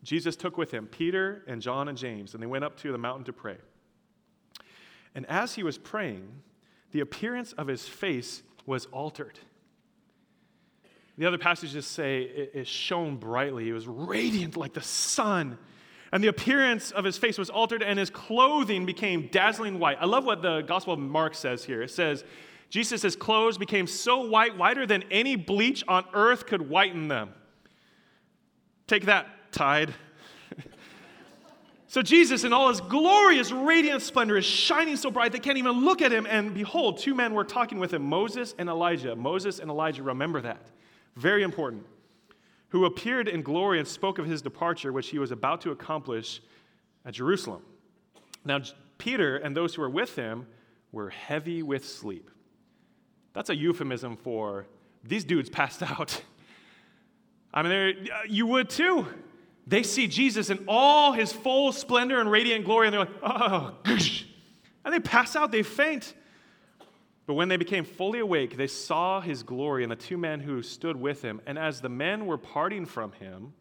Jesus 0.04 0.36
took 0.36 0.56
with 0.56 0.70
him 0.70 0.86
Peter 0.86 1.42
and 1.48 1.60
John 1.60 1.88
and 1.88 1.98
James, 1.98 2.34
and 2.34 2.42
they 2.42 2.46
went 2.46 2.62
up 2.62 2.76
to 2.82 2.92
the 2.92 2.98
mountain 2.98 3.24
to 3.24 3.32
pray. 3.32 3.56
And 5.14 5.26
as 5.26 5.54
he 5.54 5.62
was 5.62 5.78
praying, 5.78 6.28
the 6.92 7.00
appearance 7.00 7.52
of 7.52 7.66
his 7.66 7.86
face 7.86 8.42
was 8.66 8.86
altered. 8.86 9.38
The 11.16 11.26
other 11.26 11.38
passages 11.38 11.86
say 11.86 12.22
it, 12.22 12.50
it 12.54 12.66
shone 12.66 13.16
brightly, 13.16 13.68
it 13.68 13.72
was 13.72 13.86
radiant 13.86 14.56
like 14.56 14.72
the 14.72 14.82
sun. 14.82 15.58
And 16.10 16.22
the 16.22 16.28
appearance 16.28 16.90
of 16.90 17.04
his 17.04 17.18
face 17.18 17.38
was 17.38 17.50
altered, 17.50 17.82
and 17.82 17.98
his 17.98 18.10
clothing 18.10 18.86
became 18.86 19.28
dazzling 19.32 19.78
white. 19.80 19.98
I 20.00 20.06
love 20.06 20.24
what 20.24 20.42
the 20.42 20.62
Gospel 20.62 20.94
of 20.94 21.00
Mark 21.00 21.34
says 21.34 21.64
here. 21.64 21.82
It 21.82 21.90
says, 21.90 22.24
Jesus' 22.70 23.16
clothes 23.16 23.58
became 23.58 23.86
so 23.86 24.26
white, 24.26 24.56
whiter 24.56 24.86
than 24.86 25.04
any 25.10 25.36
bleach 25.36 25.84
on 25.88 26.04
earth 26.12 26.46
could 26.46 26.68
whiten 26.68 27.08
them. 27.08 27.30
Take 28.86 29.06
that, 29.06 29.52
Tide. 29.52 29.94
So 31.94 32.02
Jesus, 32.02 32.42
in 32.42 32.52
all 32.52 32.70
his 32.70 32.80
glorious, 32.80 33.52
radiant 33.52 34.02
splendor, 34.02 34.36
is 34.36 34.44
shining 34.44 34.96
so 34.96 35.12
bright 35.12 35.30
they 35.30 35.38
can't 35.38 35.58
even 35.58 35.84
look 35.84 36.02
at 36.02 36.10
him. 36.10 36.26
And 36.28 36.52
behold, 36.52 36.98
two 36.98 37.14
men 37.14 37.34
were 37.34 37.44
talking 37.44 37.78
with 37.78 37.94
him 37.94 38.02
Moses 38.02 38.52
and 38.58 38.68
Elijah. 38.68 39.14
Moses 39.14 39.60
and 39.60 39.70
Elijah, 39.70 40.02
remember 40.02 40.40
that. 40.40 40.66
Very 41.14 41.44
important. 41.44 41.86
Who 42.70 42.84
appeared 42.84 43.28
in 43.28 43.42
glory 43.42 43.78
and 43.78 43.86
spoke 43.86 44.18
of 44.18 44.26
his 44.26 44.42
departure, 44.42 44.92
which 44.92 45.10
he 45.10 45.20
was 45.20 45.30
about 45.30 45.60
to 45.60 45.70
accomplish 45.70 46.42
at 47.04 47.14
Jerusalem. 47.14 47.62
Now, 48.44 48.58
Peter 48.98 49.36
and 49.36 49.56
those 49.56 49.76
who 49.76 49.82
were 49.82 49.88
with 49.88 50.16
him 50.16 50.48
were 50.90 51.10
heavy 51.10 51.62
with 51.62 51.86
sleep. 51.86 52.28
That's 53.34 53.50
a 53.50 53.54
euphemism 53.54 54.16
for 54.16 54.66
these 55.04 55.24
dudes 55.24 55.48
passed 55.48 55.80
out. 55.88 56.20
I 57.52 57.62
mean, 57.62 58.08
uh, 58.12 58.22
you 58.28 58.48
would 58.48 58.68
too. 58.68 59.06
They 59.66 59.82
see 59.82 60.06
Jesus 60.06 60.50
in 60.50 60.64
all 60.68 61.12
his 61.12 61.32
full 61.32 61.72
splendor 61.72 62.20
and 62.20 62.30
radiant 62.30 62.64
glory, 62.64 62.86
and 62.86 62.94
they're 62.94 63.00
like, 63.00 63.22
oh. 63.22 63.74
And 64.84 64.92
they 64.92 65.00
pass 65.00 65.34
out, 65.34 65.50
they 65.50 65.62
faint. 65.62 66.14
But 67.26 67.34
when 67.34 67.48
they 67.48 67.56
became 67.56 67.84
fully 67.84 68.18
awake, 68.18 68.56
they 68.56 68.66
saw 68.66 69.20
his 69.20 69.42
glory 69.42 69.82
and 69.82 69.90
the 69.90 69.96
two 69.96 70.18
men 70.18 70.40
who 70.40 70.62
stood 70.62 70.96
with 70.96 71.22
him. 71.22 71.40
And 71.46 71.58
as 71.58 71.80
the 71.80 71.88
men 71.88 72.26
were 72.26 72.36
parting 72.36 72.84
from 72.84 73.12
him, 73.12 73.54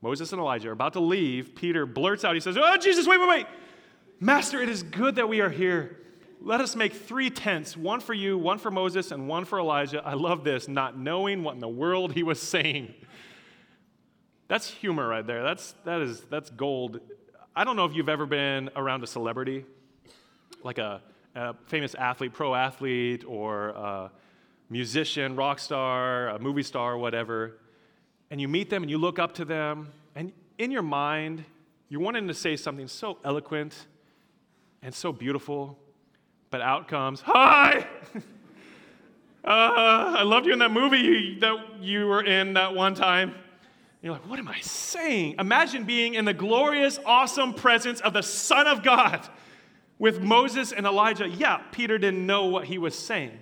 Moses 0.00 0.32
and 0.32 0.40
Elijah 0.40 0.70
are 0.70 0.72
about 0.72 0.94
to 0.94 1.00
leave, 1.00 1.54
Peter 1.54 1.84
blurts 1.84 2.24
out, 2.24 2.34
he 2.34 2.40
says, 2.40 2.56
Oh, 2.58 2.76
Jesus, 2.78 3.06
wait, 3.06 3.20
wait, 3.20 3.28
wait. 3.28 3.46
Master, 4.20 4.62
it 4.62 4.68
is 4.68 4.82
good 4.82 5.16
that 5.16 5.28
we 5.28 5.40
are 5.40 5.50
here. 5.50 5.98
Let 6.40 6.60
us 6.60 6.76
make 6.76 6.92
three 6.92 7.30
tents 7.30 7.76
one 7.76 8.00
for 8.00 8.14
you, 8.14 8.36
one 8.36 8.58
for 8.58 8.70
Moses, 8.70 9.10
and 9.12 9.28
one 9.28 9.44
for 9.44 9.58
Elijah. 9.58 10.02
I 10.04 10.14
love 10.14 10.44
this, 10.44 10.68
not 10.68 10.98
knowing 10.98 11.42
what 11.42 11.54
in 11.54 11.60
the 11.60 11.68
world 11.68 12.12
he 12.12 12.22
was 12.22 12.40
saying. 12.40 12.94
That's 14.46 14.68
humor 14.68 15.08
right 15.08 15.26
there. 15.26 15.42
That's, 15.42 15.74
that 15.84 16.02
is, 16.02 16.20
that's 16.30 16.50
gold. 16.50 17.00
I 17.56 17.64
don't 17.64 17.76
know 17.76 17.86
if 17.86 17.94
you've 17.94 18.08
ever 18.08 18.26
been 18.26 18.68
around 18.76 19.02
a 19.02 19.06
celebrity, 19.06 19.64
like 20.62 20.78
a, 20.78 21.00
a 21.34 21.54
famous 21.66 21.94
athlete, 21.94 22.34
pro 22.34 22.54
athlete, 22.54 23.24
or 23.26 23.68
a 23.70 24.10
musician, 24.68 25.34
rock 25.34 25.58
star, 25.58 26.28
a 26.28 26.38
movie 26.38 26.62
star, 26.62 26.98
whatever, 26.98 27.58
and 28.30 28.40
you 28.40 28.48
meet 28.48 28.68
them 28.68 28.82
and 28.82 28.90
you 28.90 28.98
look 28.98 29.18
up 29.18 29.34
to 29.34 29.44
them, 29.44 29.92
and 30.14 30.32
in 30.58 30.70
your 30.70 30.82
mind, 30.82 31.44
you're 31.88 32.00
wanting 32.00 32.28
to 32.28 32.34
say 32.34 32.56
something 32.56 32.88
so 32.88 33.18
eloquent 33.24 33.86
and 34.82 34.94
so 34.94 35.12
beautiful, 35.12 35.78
but 36.50 36.60
out 36.60 36.86
comes, 36.88 37.22
Hi! 37.22 37.86
uh, 38.14 38.20
I 39.44 40.22
loved 40.22 40.46
you 40.46 40.52
in 40.52 40.58
that 40.58 40.70
movie 40.70 40.98
you, 40.98 41.40
that 41.40 41.56
you 41.80 42.06
were 42.06 42.22
in 42.22 42.54
that 42.54 42.74
one 42.74 42.94
time 42.94 43.34
you're 44.04 44.12
like, 44.12 44.28
what 44.28 44.38
am 44.38 44.48
I 44.48 44.60
saying? 44.60 45.36
Imagine 45.38 45.84
being 45.84 46.12
in 46.12 46.26
the 46.26 46.34
glorious, 46.34 46.98
awesome 47.06 47.54
presence 47.54 48.02
of 48.02 48.12
the 48.12 48.22
Son 48.22 48.66
of 48.66 48.82
God 48.82 49.26
with 49.98 50.20
Moses 50.20 50.72
and 50.72 50.84
Elijah. 50.84 51.26
Yeah, 51.26 51.62
Peter 51.72 51.96
didn't 51.96 52.26
know 52.26 52.44
what 52.44 52.66
he 52.66 52.76
was 52.76 52.94
saying. 52.94 53.38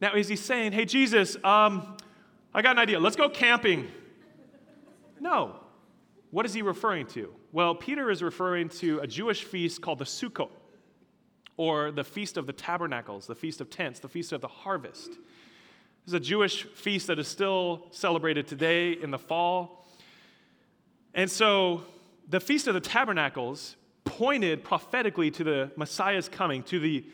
Now, 0.00 0.14
is 0.14 0.28
he 0.28 0.36
saying, 0.36 0.72
hey, 0.72 0.86
Jesus, 0.86 1.36
um, 1.44 1.98
I 2.54 2.62
got 2.62 2.72
an 2.72 2.78
idea. 2.78 2.98
Let's 2.98 3.16
go 3.16 3.28
camping? 3.28 3.88
No. 5.20 5.56
What 6.30 6.46
is 6.46 6.54
he 6.54 6.62
referring 6.62 7.06
to? 7.08 7.34
Well, 7.52 7.74
Peter 7.74 8.10
is 8.10 8.22
referring 8.22 8.70
to 8.70 9.00
a 9.00 9.06
Jewish 9.06 9.44
feast 9.44 9.82
called 9.82 9.98
the 9.98 10.06
Sukkot, 10.06 10.48
or 11.58 11.90
the 11.90 12.04
Feast 12.04 12.38
of 12.38 12.46
the 12.46 12.54
Tabernacles, 12.54 13.26
the 13.26 13.34
Feast 13.34 13.60
of 13.60 13.68
Tents, 13.68 14.00
the 14.00 14.08
Feast 14.08 14.32
of 14.32 14.40
the 14.40 14.48
Harvest 14.48 15.18
is 16.06 16.12
a 16.12 16.20
Jewish 16.20 16.64
feast 16.64 17.06
that 17.06 17.18
is 17.18 17.28
still 17.28 17.86
celebrated 17.90 18.46
today 18.46 18.92
in 18.92 19.10
the 19.10 19.18
fall. 19.18 19.86
And 21.14 21.30
so 21.30 21.82
the 22.28 22.40
Feast 22.40 22.66
of 22.66 22.74
the 22.74 22.80
Tabernacles 22.80 23.76
pointed 24.04 24.64
prophetically 24.64 25.30
to 25.32 25.44
the 25.44 25.70
Messiah's 25.76 26.28
coming, 26.28 26.62
to 26.64 26.78
the 26.78 27.04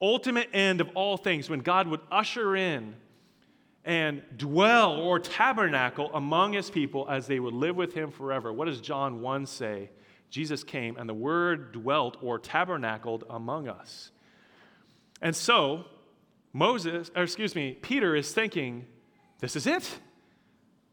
ultimate 0.00 0.48
end 0.52 0.80
of 0.80 0.90
all 0.94 1.16
things, 1.16 1.50
when 1.50 1.60
God 1.60 1.86
would 1.88 2.00
usher 2.10 2.56
in 2.56 2.94
and 3.84 4.22
dwell 4.36 4.92
or 4.92 5.18
tabernacle 5.18 6.10
among 6.12 6.52
his 6.52 6.70
people 6.70 7.06
as 7.08 7.26
they 7.26 7.40
would 7.40 7.54
live 7.54 7.76
with 7.76 7.94
him 7.94 8.10
forever. 8.10 8.52
What 8.52 8.66
does 8.66 8.80
John 8.80 9.20
1 9.20 9.46
say? 9.46 9.90
Jesus 10.28 10.62
came 10.62 10.96
and 10.96 11.08
the 11.08 11.14
Word 11.14 11.72
dwelt 11.72 12.16
or 12.22 12.38
tabernacled 12.38 13.24
among 13.28 13.68
us. 13.68 14.10
And 15.22 15.34
so, 15.34 15.86
Moses, 16.52 17.10
or 17.14 17.22
excuse 17.22 17.54
me, 17.54 17.78
Peter 17.80 18.16
is 18.16 18.32
thinking, 18.32 18.86
this 19.38 19.56
is 19.56 19.66
it. 19.66 19.98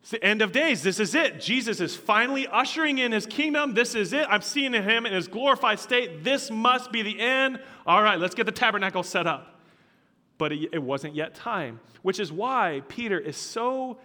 It's 0.02 0.12
the 0.12 0.24
end 0.24 0.42
of 0.42 0.52
days. 0.52 0.84
This 0.84 1.00
is 1.00 1.16
it. 1.16 1.42
Jesus 1.42 1.82
is 1.82 1.96
finally 1.96 2.48
ushering 2.48 2.98
in 2.98 3.12
his 3.12 3.26
kingdom. 3.26 3.74
This 3.74 3.94
is 3.94 4.14
it. 4.14 4.26
I'm 4.30 4.42
seeing 4.42 4.72
him 4.72 5.06
in 5.06 5.12
his 5.12 5.28
glorified 5.28 5.80
state. 5.80 6.24
This 6.24 6.50
must 6.50 6.92
be 6.92 7.02
the 7.02 7.20
end. 7.20 7.60
All 7.86 8.02
right, 8.02 8.18
let's 8.18 8.36
get 8.36 8.46
the 8.46 8.52
tabernacle 8.52 9.04
set 9.04 9.28
up. 9.28 9.60
But 10.38 10.54
it, 10.54 10.70
it 10.72 10.82
wasn't 10.82 11.16
yet 11.16 11.36
time, 11.36 11.82
which 12.04 12.20
is 12.20 12.32
why 12.32 12.84
Peter 12.88 13.20
is 13.20 13.36
so 13.36 13.98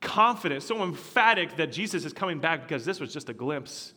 confident, 0.00 0.62
so 0.62 0.82
emphatic 0.82 1.56
that 1.56 1.72
Jesus 1.72 2.04
is 2.04 2.12
coming 2.12 2.38
back 2.38 2.62
because 2.62 2.84
this 2.84 3.00
was 3.00 3.12
just 3.12 3.28
a 3.28 3.34
glimpse, 3.34 3.92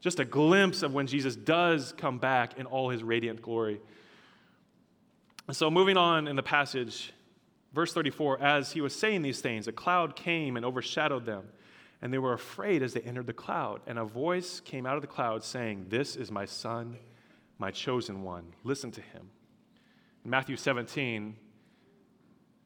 just 0.00 0.20
a 0.20 0.24
glimpse 0.24 0.82
of 0.82 0.92
when 0.92 1.06
Jesus 1.06 1.34
does 1.34 1.94
come 1.96 2.18
back 2.18 2.58
in 2.58 2.66
all 2.66 2.90
his 2.90 3.02
radiant 3.02 3.40
glory. 3.40 3.80
So, 5.52 5.70
moving 5.70 5.96
on 5.96 6.28
in 6.28 6.36
the 6.36 6.42
passage, 6.42 7.12
verse 7.72 7.92
34 7.92 8.40
as 8.42 8.72
he 8.72 8.80
was 8.80 8.94
saying 8.94 9.22
these 9.22 9.40
things, 9.40 9.66
a 9.66 9.72
cloud 9.72 10.14
came 10.14 10.56
and 10.56 10.64
overshadowed 10.64 11.24
them, 11.24 11.44
and 12.02 12.12
they 12.12 12.18
were 12.18 12.34
afraid 12.34 12.82
as 12.82 12.92
they 12.92 13.00
entered 13.00 13.26
the 13.26 13.32
cloud. 13.32 13.80
And 13.86 13.98
a 13.98 14.04
voice 14.04 14.60
came 14.60 14.86
out 14.86 14.96
of 14.96 15.02
the 15.02 15.08
cloud 15.08 15.42
saying, 15.42 15.86
This 15.88 16.14
is 16.14 16.30
my 16.30 16.44
son, 16.44 16.98
my 17.58 17.70
chosen 17.70 18.22
one. 18.22 18.44
Listen 18.64 18.90
to 18.92 19.00
him. 19.00 19.30
In 20.24 20.30
Matthew 20.30 20.56
17, 20.56 21.36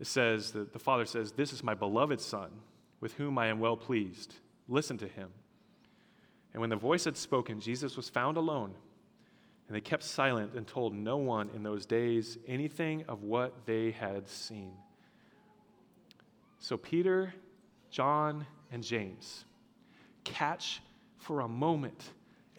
it 0.00 0.06
says 0.06 0.52
that 0.52 0.72
the 0.72 0.78
Father 0.78 1.06
says, 1.06 1.32
This 1.32 1.52
is 1.52 1.62
my 1.62 1.74
beloved 1.74 2.20
Son, 2.20 2.50
with 3.00 3.14
whom 3.14 3.38
I 3.38 3.46
am 3.46 3.60
well 3.60 3.76
pleased. 3.76 4.34
Listen 4.68 4.98
to 4.98 5.08
him. 5.08 5.30
And 6.52 6.60
when 6.60 6.70
the 6.70 6.76
voice 6.76 7.04
had 7.04 7.16
spoken, 7.16 7.60
Jesus 7.60 7.96
was 7.96 8.10
found 8.10 8.36
alone. 8.36 8.74
And 9.66 9.76
they 9.76 9.80
kept 9.80 10.02
silent 10.02 10.54
and 10.54 10.66
told 10.66 10.94
no 10.94 11.16
one 11.16 11.50
in 11.54 11.62
those 11.62 11.86
days 11.86 12.38
anything 12.46 13.04
of 13.08 13.22
what 13.22 13.66
they 13.66 13.92
had 13.92 14.28
seen. 14.28 14.72
So 16.58 16.76
Peter, 16.76 17.34
John, 17.90 18.46
and 18.70 18.82
James 18.82 19.44
catch 20.24 20.80
for 21.18 21.40
a 21.40 21.48
moment 21.48 22.10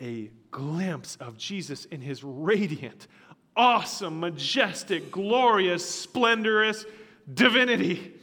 a 0.01 0.29
glimpse 0.51 1.15
of 1.17 1.37
Jesus 1.37 1.85
in 1.85 2.01
his 2.01 2.23
radiant, 2.23 3.07
awesome, 3.55 4.19
majestic, 4.19 5.11
glorious, 5.11 5.87
splendorous 5.87 6.85
divinity. 7.33 8.14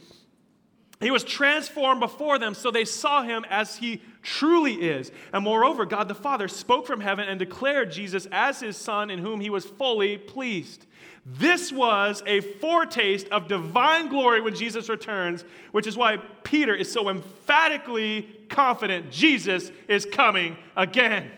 He 1.03 1.11
was 1.11 1.23
transformed 1.23 1.99
before 1.99 2.39
them 2.39 2.53
so 2.53 2.71
they 2.71 2.85
saw 2.85 3.23
him 3.23 3.45
as 3.49 3.75
he 3.77 4.01
truly 4.21 4.73
is. 4.73 5.11
And 5.33 5.43
moreover, 5.43 5.85
God 5.85 6.07
the 6.07 6.15
Father 6.15 6.47
spoke 6.47 6.87
from 6.87 7.01
heaven 7.01 7.27
and 7.27 7.37
declared 7.37 7.91
Jesus 7.91 8.27
as 8.31 8.61
his 8.61 8.77
Son 8.77 9.09
in 9.09 9.19
whom 9.19 9.41
he 9.41 9.49
was 9.49 9.65
fully 9.65 10.17
pleased. 10.17 10.85
This 11.25 11.71
was 11.71 12.23
a 12.25 12.41
foretaste 12.41 13.27
of 13.29 13.47
divine 13.47 14.07
glory 14.07 14.41
when 14.41 14.55
Jesus 14.55 14.89
returns, 14.89 15.43
which 15.71 15.87
is 15.87 15.97
why 15.97 16.17
Peter 16.43 16.73
is 16.73 16.91
so 16.91 17.09
emphatically 17.09 18.23
confident 18.49 19.11
Jesus 19.11 19.71
is 19.87 20.05
coming 20.05 20.57
again. 20.75 21.31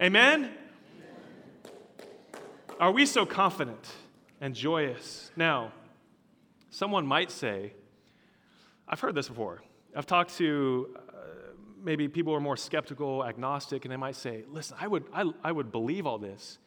Amen? 0.00 0.52
Are 2.80 2.90
we 2.90 3.06
so 3.06 3.24
confident 3.24 3.92
and 4.40 4.54
joyous? 4.54 5.30
Now, 5.36 5.72
someone 6.70 7.06
might 7.06 7.30
say, 7.30 7.74
I've 8.92 9.00
heard 9.00 9.14
this 9.14 9.26
before. 9.26 9.62
I've 9.96 10.04
talked 10.04 10.36
to 10.36 10.94
uh, 11.08 11.12
maybe 11.82 12.08
people 12.08 12.34
who 12.34 12.36
are 12.36 12.42
more 12.42 12.58
skeptical, 12.58 13.24
agnostic, 13.24 13.86
and 13.86 13.92
they 13.92 13.96
might 13.96 14.16
say, 14.16 14.44
listen, 14.52 14.76
I 14.78 14.86
would, 14.86 15.04
I, 15.14 15.30
I 15.42 15.50
would 15.50 15.72
believe 15.72 16.06
all 16.06 16.18
this. 16.18 16.58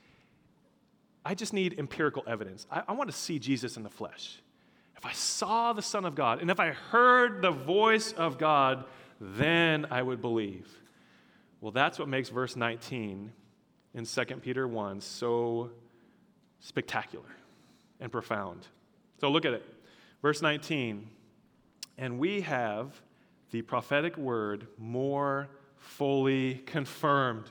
I 1.24 1.36
just 1.36 1.54
need 1.54 1.78
empirical 1.78 2.24
evidence. 2.26 2.66
I, 2.72 2.82
I 2.88 2.94
want 2.94 3.12
to 3.12 3.16
see 3.16 3.38
Jesus 3.38 3.78
in 3.78 3.84
the 3.84 3.92
flesh. 3.92 4.42
If 4.98 5.06
I 5.06 5.12
saw 5.12 5.74
the 5.74 5.84
Son 5.84 6.04
of 6.04 6.16
God 6.16 6.42
and 6.42 6.50
if 6.50 6.60
I 6.60 6.72
heard 6.72 7.44
the 7.44 7.52
voice 7.52 8.12
of 8.14 8.40
God, 8.40 8.86
then 9.22 9.86
I 9.92 10.02
would 10.02 10.20
believe. 10.20 10.68
Well, 11.62 11.72
that's 11.72 12.00
what 12.00 12.08
makes 12.08 12.30
verse 12.30 12.56
19 12.56 13.32
in 13.94 14.06
2 14.06 14.26
Peter 14.42 14.68
1 14.68 15.00
so 15.00 15.70
spectacular 16.60 17.30
and 18.00 18.12
profound. 18.12 18.66
So 19.22 19.30
look 19.30 19.46
at 19.46 19.54
it. 19.54 19.64
Verse 20.24 20.42
19, 20.42 21.08
and 21.98 22.20
we 22.20 22.42
have 22.42 23.02
the 23.52 23.62
prophetic 23.62 24.18
word 24.18 24.68
more 24.78 25.48
fully 25.78 26.56
confirmed, 26.66 27.50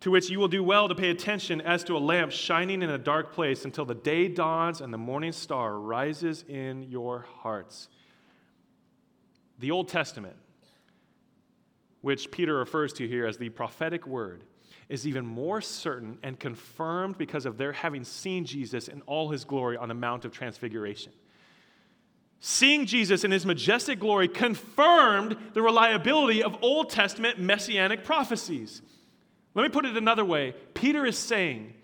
to 0.00 0.10
which 0.10 0.30
you 0.30 0.38
will 0.38 0.48
do 0.48 0.62
well 0.62 0.88
to 0.88 0.94
pay 0.94 1.10
attention 1.10 1.60
as 1.60 1.82
to 1.84 1.96
a 1.96 1.98
lamp 1.98 2.30
shining 2.30 2.82
in 2.82 2.90
a 2.90 2.98
dark 2.98 3.32
place 3.32 3.64
until 3.64 3.84
the 3.84 3.94
day 3.94 4.28
dawns 4.28 4.80
and 4.80 4.92
the 4.92 4.98
morning 4.98 5.32
star 5.32 5.78
rises 5.78 6.44
in 6.48 6.84
your 6.84 7.26
hearts. 7.40 7.88
The 9.58 9.70
Old 9.70 9.88
Testament, 9.88 10.36
which 12.02 12.30
Peter 12.30 12.56
refers 12.56 12.92
to 12.94 13.08
here 13.08 13.26
as 13.26 13.38
the 13.38 13.48
prophetic 13.48 14.06
word, 14.06 14.44
is 14.88 15.06
even 15.06 15.26
more 15.26 15.60
certain 15.60 16.18
and 16.22 16.38
confirmed 16.38 17.18
because 17.18 17.46
of 17.46 17.56
their 17.56 17.72
having 17.72 18.04
seen 18.04 18.44
Jesus 18.44 18.86
in 18.86 19.02
all 19.02 19.30
his 19.30 19.44
glory 19.44 19.76
on 19.76 19.88
the 19.88 19.94
Mount 19.94 20.24
of 20.24 20.30
Transfiguration. 20.30 21.12
Seeing 22.48 22.86
Jesus 22.86 23.24
in 23.24 23.32
his 23.32 23.44
majestic 23.44 23.98
glory 23.98 24.28
confirmed 24.28 25.36
the 25.52 25.62
reliability 25.62 26.44
of 26.44 26.56
Old 26.62 26.90
Testament 26.90 27.40
messianic 27.40 28.04
prophecies. 28.04 28.82
Let 29.56 29.64
me 29.64 29.68
put 29.68 29.84
it 29.84 29.96
another 29.96 30.24
way 30.24 30.54
Peter 30.72 31.04
is 31.04 31.18
saying 31.18 31.74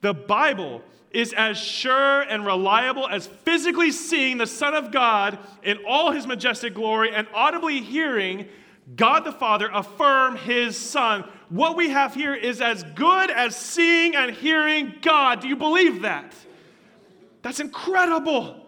the 0.00 0.14
Bible 0.14 0.80
is 1.10 1.34
as 1.34 1.58
sure 1.58 2.22
and 2.22 2.46
reliable 2.46 3.06
as 3.06 3.26
physically 3.26 3.90
seeing 3.90 4.38
the 4.38 4.46
Son 4.46 4.72
of 4.72 4.90
God 4.90 5.38
in 5.62 5.80
all 5.86 6.12
his 6.12 6.26
majestic 6.26 6.72
glory 6.72 7.14
and 7.14 7.26
audibly 7.34 7.82
hearing 7.82 8.48
God 8.96 9.20
the 9.20 9.32
Father 9.32 9.68
affirm 9.70 10.36
his 10.36 10.78
Son. 10.78 11.28
What 11.50 11.76
we 11.76 11.90
have 11.90 12.14
here 12.14 12.34
is 12.34 12.62
as 12.62 12.84
good 12.94 13.30
as 13.30 13.54
seeing 13.54 14.16
and 14.16 14.34
hearing 14.34 14.94
God. 15.02 15.40
Do 15.40 15.48
you 15.48 15.56
believe 15.56 16.00
that? 16.00 16.32
That's 17.42 17.60
incredible. 17.60 18.65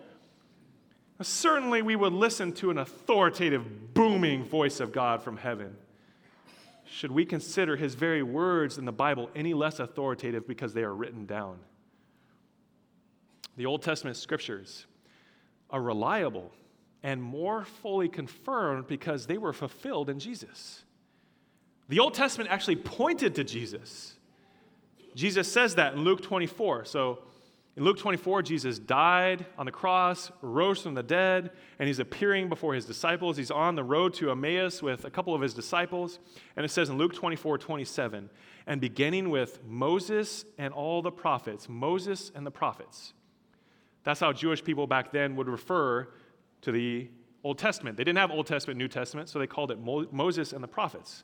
Certainly, 1.20 1.82
we 1.82 1.96
would 1.96 2.12
listen 2.12 2.52
to 2.54 2.70
an 2.70 2.78
authoritative, 2.78 3.94
booming 3.94 4.44
voice 4.44 4.78
of 4.78 4.92
God 4.92 5.22
from 5.22 5.36
heaven. 5.36 5.76
Should 6.84 7.10
we 7.10 7.24
consider 7.24 7.76
his 7.76 7.94
very 7.94 8.22
words 8.22 8.78
in 8.78 8.84
the 8.84 8.92
Bible 8.92 9.28
any 9.34 9.52
less 9.52 9.80
authoritative 9.80 10.46
because 10.46 10.74
they 10.74 10.82
are 10.82 10.94
written 10.94 11.26
down? 11.26 11.58
The 13.56 13.66
Old 13.66 13.82
Testament 13.82 14.16
scriptures 14.16 14.86
are 15.70 15.82
reliable 15.82 16.52
and 17.02 17.22
more 17.22 17.64
fully 17.64 18.08
confirmed 18.08 18.86
because 18.86 19.26
they 19.26 19.38
were 19.38 19.52
fulfilled 19.52 20.08
in 20.08 20.18
Jesus. 20.18 20.84
The 21.88 21.98
Old 21.98 22.14
Testament 22.14 22.50
actually 22.50 22.76
pointed 22.76 23.34
to 23.36 23.44
Jesus. 23.44 24.14
Jesus 25.14 25.50
says 25.50 25.74
that 25.76 25.94
in 25.94 26.04
Luke 26.04 26.22
24. 26.22 26.84
So, 26.84 27.18
in 27.78 27.84
Luke 27.84 27.96
24, 27.96 28.42
Jesus 28.42 28.80
died 28.80 29.46
on 29.56 29.64
the 29.64 29.70
cross, 29.70 30.32
rose 30.42 30.82
from 30.82 30.94
the 30.94 31.02
dead, 31.02 31.52
and 31.78 31.86
he's 31.86 32.00
appearing 32.00 32.48
before 32.48 32.74
his 32.74 32.84
disciples. 32.84 33.36
He's 33.36 33.52
on 33.52 33.76
the 33.76 33.84
road 33.84 34.14
to 34.14 34.32
Emmaus 34.32 34.82
with 34.82 35.04
a 35.04 35.10
couple 35.10 35.32
of 35.32 35.40
his 35.40 35.54
disciples. 35.54 36.18
And 36.56 36.64
it 36.66 36.70
says 36.70 36.88
in 36.88 36.98
Luke 36.98 37.14
24, 37.14 37.56
27, 37.56 38.30
and 38.66 38.80
beginning 38.80 39.30
with 39.30 39.64
Moses 39.64 40.44
and 40.58 40.74
all 40.74 41.02
the 41.02 41.12
prophets, 41.12 41.68
Moses 41.68 42.32
and 42.34 42.44
the 42.44 42.50
prophets. 42.50 43.12
That's 44.02 44.18
how 44.18 44.32
Jewish 44.32 44.64
people 44.64 44.88
back 44.88 45.12
then 45.12 45.36
would 45.36 45.48
refer 45.48 46.08
to 46.62 46.72
the 46.72 47.08
Old 47.44 47.58
Testament. 47.58 47.96
They 47.96 48.02
didn't 48.02 48.18
have 48.18 48.32
Old 48.32 48.48
Testament, 48.48 48.76
New 48.76 48.88
Testament, 48.88 49.28
so 49.28 49.38
they 49.38 49.46
called 49.46 49.70
it 49.70 49.78
Mo- 49.78 50.08
Moses 50.10 50.52
and 50.52 50.64
the 50.64 50.68
prophets. 50.68 51.22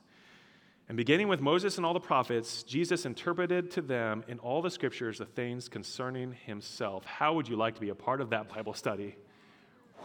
And 0.87 0.97
beginning 0.97 1.27
with 1.27 1.41
Moses 1.41 1.77
and 1.77 1.85
all 1.85 1.93
the 1.93 1.99
prophets, 1.99 2.61
Jesus 2.63 3.05
interpreted 3.05 3.71
to 3.71 3.81
them 3.81 4.23
in 4.27 4.37
all 4.39 4.61
the 4.61 4.69
scriptures 4.69 5.17
the 5.17 5.25
things 5.25 5.67
concerning 5.67 6.33
himself. 6.45 7.05
How 7.05 7.33
would 7.33 7.47
you 7.47 7.55
like 7.55 7.75
to 7.75 7.81
be 7.81 7.89
a 7.89 7.95
part 7.95 8.21
of 8.21 8.29
that 8.29 8.49
Bible 8.49 8.73
study? 8.73 9.15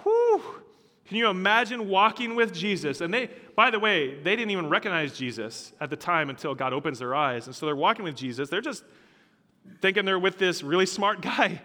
Whew! 0.03 0.43
Can 1.07 1.17
you 1.17 1.29
imagine 1.29 1.89
walking 1.89 2.35
with 2.35 2.55
Jesus? 2.55 3.01
And 3.01 3.13
they, 3.13 3.29
by 3.57 3.71
the 3.71 3.79
way, 3.79 4.15
they 4.15 4.37
didn't 4.37 4.53
even 4.53 4.69
recognize 4.69 5.19
Jesus 5.19 5.73
at 5.81 5.91
the 5.91 5.97
time 5.97 6.31
until 6.31 6.55
God 6.55 6.73
opens 6.73 7.01
their 7.01 7.15
eyes. 7.15 7.47
And 7.47 7.55
so 7.55 7.67
they're 7.67 7.77
walking 7.77 8.05
with 8.05 8.17
Jesus. 8.17 8.49
They're 8.49 8.61
just 8.61 8.85
thinking 9.83 10.05
they're 10.05 10.19
with 10.19 10.39
this 10.39 10.63
really 10.63 10.87
smart 10.87 11.21
guy. 11.23 11.61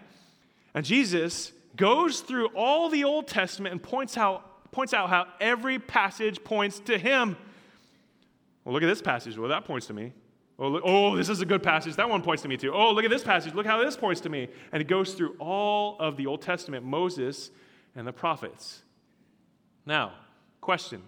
And 0.74 0.84
Jesus 0.84 1.52
goes 1.76 2.20
through 2.20 2.48
all 2.48 2.88
the 2.88 3.04
Old 3.04 3.28
Testament 3.28 3.72
and 3.72 3.82
points 3.82 4.18
out, 4.18 4.70
points 4.72 4.92
out 4.92 5.08
how 5.08 5.26
every 5.40 5.78
passage 5.78 6.42
points 6.42 6.80
to 6.80 6.98
him. 6.98 7.36
Well, 8.66 8.74
look 8.74 8.82
at 8.82 8.88
this 8.88 9.00
passage. 9.00 9.38
Well, 9.38 9.48
that 9.50 9.64
points 9.64 9.86
to 9.86 9.94
me. 9.94 10.12
Oh, 10.58 10.66
look, 10.66 10.82
oh, 10.84 11.14
this 11.14 11.28
is 11.28 11.40
a 11.40 11.46
good 11.46 11.62
passage. 11.62 11.94
That 11.94 12.10
one 12.10 12.20
points 12.20 12.42
to 12.42 12.48
me 12.48 12.56
too. 12.56 12.72
Oh, 12.74 12.90
look 12.90 13.04
at 13.04 13.10
this 13.12 13.22
passage. 13.22 13.54
Look 13.54 13.64
how 13.64 13.78
this 13.78 13.96
points 13.96 14.20
to 14.22 14.28
me. 14.28 14.48
And 14.72 14.80
it 14.80 14.88
goes 14.88 15.14
through 15.14 15.36
all 15.38 15.96
of 16.00 16.16
the 16.16 16.26
Old 16.26 16.42
Testament, 16.42 16.84
Moses 16.84 17.52
and 17.94 18.04
the 18.04 18.12
prophets. 18.12 18.82
Now, 19.86 20.14
question 20.60 21.00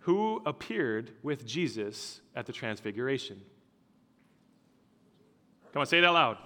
Who 0.00 0.42
appeared 0.46 1.12
with 1.22 1.46
Jesus 1.46 2.22
at 2.34 2.44
the 2.44 2.52
Transfiguration? 2.52 3.40
Come 5.72 5.80
on, 5.80 5.86
say 5.86 5.98
it 5.98 6.04
out 6.04 6.14
loud. 6.14 6.38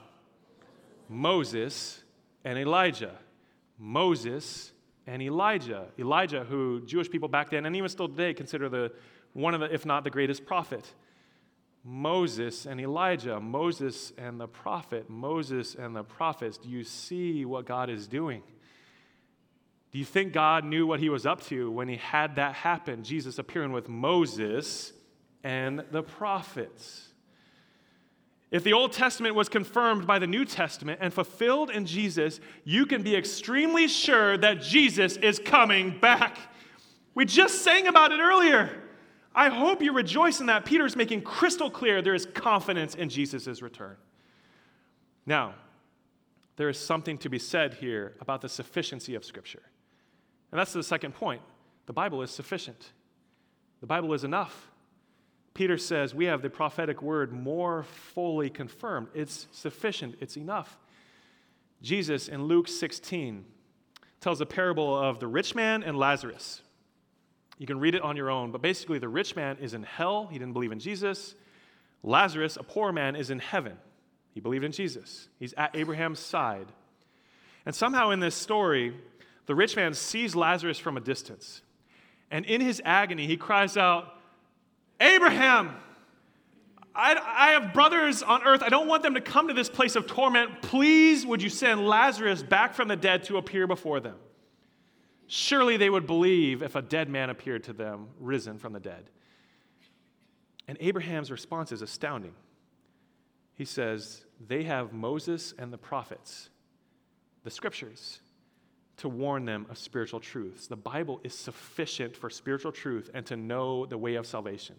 Moses 1.09 2.03
and 2.45 2.59
Elijah. 2.59 3.15
Moses 3.79 4.73
and 5.07 5.23
Elijah. 5.23 5.87
Elijah, 5.99 6.45
who 6.45 6.83
Jewish 6.85 7.09
people 7.09 7.29
back 7.29 7.49
then 7.49 7.65
and 7.65 7.75
even 7.75 7.89
still 7.89 8.09
today 8.09 8.35
consider 8.35 8.69
the 8.69 8.93
one 9.33 9.55
of 9.55 9.61
the, 9.61 9.73
if 9.73 9.87
not 9.87 10.05
the 10.05 10.11
greatest 10.11 10.45
prophet. 10.47 10.93
Moses 11.85 12.65
and 12.67 12.81
Elijah, 12.81 13.41
Moses 13.41 14.13
and 14.17 14.41
the 14.41 14.47
prophet, 14.47 15.11
Moses 15.11 15.75
and 15.75 15.97
the 15.97 16.05
prophets. 16.05 16.59
Do 16.59 16.69
you 16.69 16.85
see 16.85 17.45
what 17.45 17.67
God 17.67 17.91
is 17.91 18.07
doing? 18.07 18.43
Do 19.91 19.99
you 19.99 20.05
think 20.05 20.33
God 20.33 20.65
knew 20.65 20.87
what 20.87 21.01
he 21.01 21.09
was 21.09 21.27
up 21.27 21.43
to 21.47 21.71
when 21.71 21.89
he 21.89 21.97
had 21.97 22.37
that 22.37 22.55
happen? 22.55 23.03
Jesus 23.03 23.39
appearing 23.39 23.73
with 23.73 23.89
Moses 23.89 24.93
and 25.45 25.85
the 25.91 26.03
prophets. 26.03 27.09
If 28.51 28.65
the 28.65 28.75
Old 28.75 28.93
Testament 28.93 29.35
was 29.35 29.49
confirmed 29.49 30.07
by 30.07 30.19
the 30.19 30.27
New 30.27 30.45
Testament 30.45 31.01
and 31.03 31.13
fulfilled 31.13 31.71
in 31.71 31.87
Jesus, 31.87 32.39
you 32.65 32.87
can 32.87 33.03
be 33.03 33.17
extremely 33.17 33.89
sure 33.89 34.37
that 34.37 34.61
Jesus 34.61 35.17
is 35.17 35.39
coming 35.39 35.99
back. 35.99 36.39
We 37.15 37.25
just 37.25 37.63
sang 37.63 37.87
about 37.87 38.13
it 38.13 38.21
earlier. 38.21 38.82
I 39.35 39.49
hope 39.49 39.83
you 39.83 39.93
rejoice 39.93 40.41
in 40.41 40.47
that. 40.47 40.65
Peter's 40.65 40.97
making 40.97 41.23
crystal 41.23 41.71
clear 41.71 42.03
there 42.03 42.15
is 42.15 42.27
confidence 42.27 42.95
in 42.95 43.09
Jesus' 43.09 43.63
return. 43.63 43.97
Now, 45.25 45.55
there 46.57 46.69
is 46.69 46.79
something 46.79 47.17
to 47.19 47.31
be 47.31 47.39
said 47.39 47.75
here 47.75 48.15
about 48.21 48.43
the 48.43 48.49
sufficiency 48.49 49.15
of 49.15 49.25
Scripture. 49.25 49.63
And 50.51 50.59
that's 50.59 50.73
the 50.73 50.83
second 50.83 51.15
point. 51.15 51.43
The 51.87 51.93
Bible 51.93 52.23
is 52.23 52.31
sufficient, 52.31 52.93
the 53.81 53.87
Bible 53.87 54.13
is 54.13 54.25
enough. 54.25 54.69
Peter 55.55 55.77
says 55.77 56.15
we 56.15 56.25
have 56.25 56.41
the 56.41 56.49
prophetic 56.49 57.03
word 57.03 57.31
more 57.31 57.83
fully 57.83 58.49
confirmed. 58.49 59.09
It's 59.15 59.49
sufficient, 59.53 60.17
it's 60.19 60.37
enough. 60.37 60.79
Jesus 61.83 62.29
in 62.29 62.45
Luke 62.45 62.69
16 62.69 63.45
tells 64.21 64.41
a 64.41 64.47
parable 64.47 64.97
of 64.97 65.19
the 65.19 65.27
rich 65.27 65.55
man 65.55 65.83
and 65.83 65.99
Lazarus. 65.99 66.63
You 67.63 67.67
can 67.69 67.79
read 67.79 67.95
it 67.95 68.03
on 68.03 68.17
your 68.17 68.29
own, 68.29 68.51
but 68.51 68.61
basically, 68.61 68.99
the 68.99 69.09
rich 69.09 69.37
man 69.37 69.57
is 69.61 69.73
in 69.73 69.85
hell. 69.85 70.27
He 70.27 70.37
didn't 70.37 70.53
believe 70.53 70.73
in 70.73 70.81
Jesus. 70.81 71.37
Lazarus, 72.03 72.57
a 72.57 72.65
poor 72.65 72.91
man, 72.91 73.15
is 73.15 73.31
in 73.31 73.39
heaven. 73.39 73.79
He 74.33 74.41
believed 74.41 74.65
in 74.65 74.73
Jesus. 74.73 75.29
He's 75.39 75.53
at 75.53 75.77
Abraham's 75.77 76.19
side. 76.19 76.67
And 77.65 77.73
somehow 77.73 78.11
in 78.11 78.19
this 78.19 78.35
story, 78.35 78.97
the 79.47 79.55
rich 79.55 79.77
man 79.77 79.95
sees 79.95 80.35
Lazarus 80.35 80.81
from 80.81 80.97
a 80.97 81.01
distance. 81.01 81.63
And 82.33 82.45
in 82.47 82.61
his 82.61 82.83
agony, 82.85 83.29
he 83.29 83.37
cries 83.37 83.77
out, 83.77 84.13
Abraham, 84.99 85.77
I, 86.97 87.15
I, 87.15 87.51
have 87.53 87.73
brothers 87.73 88.25
on 88.25 88.43
earth. 88.43 88.65
I 88.65 88.71
don't 88.71 88.89
want 88.89 89.05
them 89.05 89.15
to 89.15 89.21
come 89.21 89.47
to 89.47 89.55
this 89.55 89.71
place 89.71 89.95
of 89.95 90.09
torment. 90.09 90.63
Please, 90.63 91.25
would 91.25 91.41
you 91.41 91.49
send 91.49 91.87
Lazarus 91.87 92.43
back 92.43 92.75
from 92.75 92.89
the 92.89 92.97
dead 92.97 93.23
to 93.25 93.37
appear 93.37 93.69
before 93.69 94.01
them? 94.01 94.17
Surely 95.35 95.79
they 95.79 95.89
would 95.89 96.07
believe 96.07 96.63
if 96.63 96.75
a 96.75 96.83
dead 96.83 97.09
man 97.09 97.31
appeared 97.31 97.65
to 97.65 97.73
them, 97.73 98.09
risen 98.21 98.59
from 98.59 98.75
the 98.75 98.81
dead. 98.81 99.09
And 100.69 100.77
Abraham's 100.79 101.31
response 101.31 101.73
is 101.73 101.81
astounding. 101.81 102.35
He 103.55 103.65
says, 103.65 104.27
They 104.47 104.65
have 104.65 104.93
Moses 104.93 105.55
and 105.57 105.73
the 105.73 105.79
prophets, 105.79 106.51
the 107.45 107.51
scriptures, 107.51 108.21
to 108.99 109.09
warn 109.09 109.47
them 109.47 109.65
of 109.71 109.79
spiritual 109.79 110.21
truths. 110.21 110.67
The 110.67 110.77
Bible 110.77 111.19
is 111.25 111.33
sufficient 111.33 112.15
for 112.15 112.29
spiritual 112.29 112.71
truth 112.71 113.09
and 113.15 113.25
to 113.25 113.35
know 113.35 113.87
the 113.87 113.97
way 113.97 114.17
of 114.17 114.27
salvation. 114.27 114.77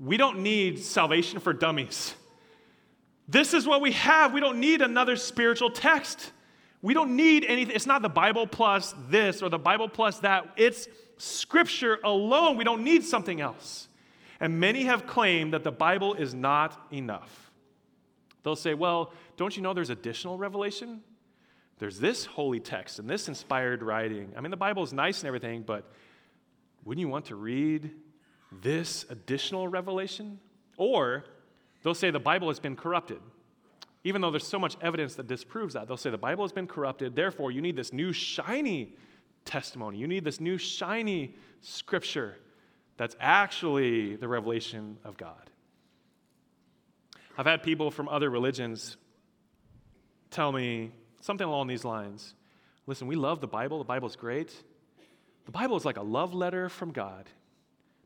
We 0.00 0.16
don't 0.16 0.40
need 0.40 0.80
salvation 0.80 1.38
for 1.38 1.52
dummies. 1.52 2.16
This 3.28 3.54
is 3.54 3.64
what 3.64 3.80
we 3.80 3.92
have. 3.92 4.32
We 4.32 4.40
don't 4.40 4.58
need 4.58 4.82
another 4.82 5.14
spiritual 5.14 5.70
text. 5.70 6.32
We 6.82 6.94
don't 6.94 7.14
need 7.16 7.44
anything. 7.44 7.74
It's 7.74 7.86
not 7.86 8.02
the 8.02 8.08
Bible 8.08 8.46
plus 8.46 8.94
this 9.08 9.42
or 9.42 9.48
the 9.48 9.58
Bible 9.58 9.88
plus 9.88 10.20
that. 10.20 10.52
It's 10.56 10.88
Scripture 11.18 11.98
alone. 12.02 12.56
We 12.56 12.64
don't 12.64 12.82
need 12.82 13.04
something 13.04 13.40
else. 13.40 13.88
And 14.40 14.58
many 14.58 14.84
have 14.84 15.06
claimed 15.06 15.52
that 15.52 15.64
the 15.64 15.72
Bible 15.72 16.14
is 16.14 16.34
not 16.34 16.86
enough. 16.90 17.50
They'll 18.42 18.56
say, 18.56 18.72
well, 18.72 19.12
don't 19.36 19.54
you 19.54 19.62
know 19.62 19.74
there's 19.74 19.90
additional 19.90 20.38
revelation? 20.38 21.02
There's 21.78 21.98
this 21.98 22.24
holy 22.24 22.60
text 22.60 22.98
and 22.98 23.08
this 23.08 23.28
inspired 23.28 23.82
writing. 23.82 24.32
I 24.36 24.40
mean, 24.40 24.50
the 24.50 24.56
Bible 24.56 24.82
is 24.82 24.92
nice 24.94 25.20
and 25.20 25.28
everything, 25.28 25.62
but 25.62 25.90
wouldn't 26.84 27.00
you 27.00 27.08
want 27.08 27.26
to 27.26 27.36
read 27.36 27.90
this 28.62 29.04
additional 29.10 29.68
revelation? 29.68 30.40
Or 30.78 31.24
they'll 31.82 31.94
say 31.94 32.10
the 32.10 32.18
Bible 32.18 32.48
has 32.48 32.58
been 32.58 32.76
corrupted. 32.76 33.20
Even 34.04 34.20
though 34.20 34.30
there's 34.30 34.46
so 34.46 34.58
much 34.58 34.76
evidence 34.80 35.14
that 35.16 35.26
disproves 35.26 35.74
that, 35.74 35.86
they'll 35.86 35.96
say 35.96 36.10
the 36.10 36.18
Bible 36.18 36.44
has 36.44 36.52
been 36.52 36.66
corrupted, 36.66 37.14
therefore, 37.14 37.50
you 37.50 37.60
need 37.60 37.76
this 37.76 37.92
new 37.92 38.12
shiny 38.12 38.94
testimony. 39.44 39.98
You 39.98 40.06
need 40.06 40.24
this 40.24 40.40
new 40.40 40.56
shiny 40.56 41.34
scripture 41.60 42.36
that's 42.96 43.16
actually 43.20 44.16
the 44.16 44.28
revelation 44.28 44.98
of 45.04 45.16
God. 45.16 45.50
I've 47.36 47.46
had 47.46 47.62
people 47.62 47.90
from 47.90 48.08
other 48.08 48.30
religions 48.30 48.96
tell 50.30 50.52
me 50.52 50.92
something 51.20 51.46
along 51.46 51.66
these 51.66 51.84
lines 51.84 52.34
Listen, 52.90 53.06
we 53.06 53.14
love 53.14 53.40
the 53.40 53.46
Bible, 53.46 53.78
the 53.78 53.84
Bible's 53.84 54.16
great. 54.16 54.52
The 55.44 55.52
Bible 55.52 55.76
is 55.76 55.84
like 55.84 55.96
a 55.96 56.02
love 56.02 56.34
letter 56.34 56.68
from 56.68 56.90
God. 56.90 57.28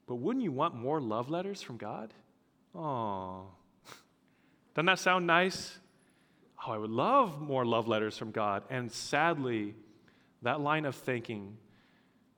But 0.06 0.16
wouldn't 0.16 0.44
you 0.44 0.52
want 0.52 0.74
more 0.74 1.00
love 1.00 1.30
letters 1.30 1.62
from 1.62 1.78
God? 1.78 2.12
Oh. 2.74 3.46
Doesn't 4.74 4.84
that 4.84 4.98
sound 4.98 5.26
nice? 5.26 5.78
Oh, 6.66 6.72
I 6.72 6.78
would 6.78 6.90
love 6.90 7.40
more 7.40 7.64
love 7.64 7.88
letters 7.88 8.16
from 8.16 8.30
God. 8.30 8.62
And 8.70 8.90
sadly, 8.90 9.74
that 10.42 10.60
line 10.60 10.86
of 10.86 10.94
thinking 10.94 11.56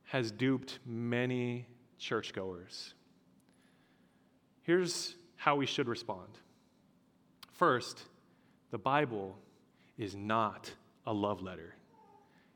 has 0.04 0.30
duped 0.30 0.78
many 0.84 1.66
churchgoers. 1.98 2.94
Here's 4.62 5.14
how 5.36 5.56
we 5.56 5.66
should 5.66 5.88
respond. 5.88 6.28
First, 7.52 8.02
the 8.70 8.78
Bible 8.78 9.36
is 9.96 10.16
not 10.16 10.72
a 11.06 11.12
love 11.12 11.40
letter. 11.42 11.74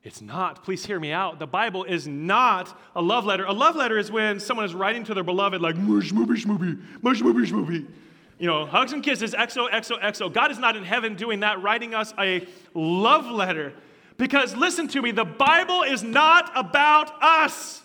It's 0.03 0.23
not. 0.23 0.65
Please 0.65 0.85
hear 0.85 0.99
me 0.99 1.13
out. 1.13 1.39
The 1.39 1.47
Bible 1.47 1.85
is 1.85 2.09
not 2.09 2.79
a 2.97 3.03
love 3.03 3.27
letter. 3.27 3.45
A 3.45 3.53
love 3.53 3.77
letter 3.77 3.99
is 3.99 4.11
when 4.11 4.41
someone 4.41 4.65
is 4.65 4.75
writing 4.75 5.05
to 5.05 5.15
their 5.15 5.23
beloved, 5.23 5.61
like, 5.61 5.77
mush, 5.77 6.13
movie, 6.13 6.41
schmoobie, 6.41 6.81
mush, 7.03 7.21
schmoobie 7.21 7.87
you 8.41 8.47
know, 8.47 8.65
hugs 8.65 8.95
and 8.95 9.03
kisses, 9.03 9.35
XO, 9.35 9.71
XO, 9.71 10.01
XO. 10.01 10.33
God 10.33 10.51
is 10.51 10.59
not 10.59 10.75
in 10.75 10.83
heaven 10.83 11.15
doing 11.15 11.41
that, 11.41 11.63
writing 11.63 11.95
us 11.95 12.15
a 12.19 12.49
love 12.73 13.27
letter. 13.27 13.75
Because 14.17 14.57
listen 14.57 14.89
to 14.89 15.03
me, 15.03 15.11
the 15.11 15.27
Bible 15.27 15.83
is 15.83 16.03
not 16.03 16.51
about 16.57 17.23
us. 17.23 17.83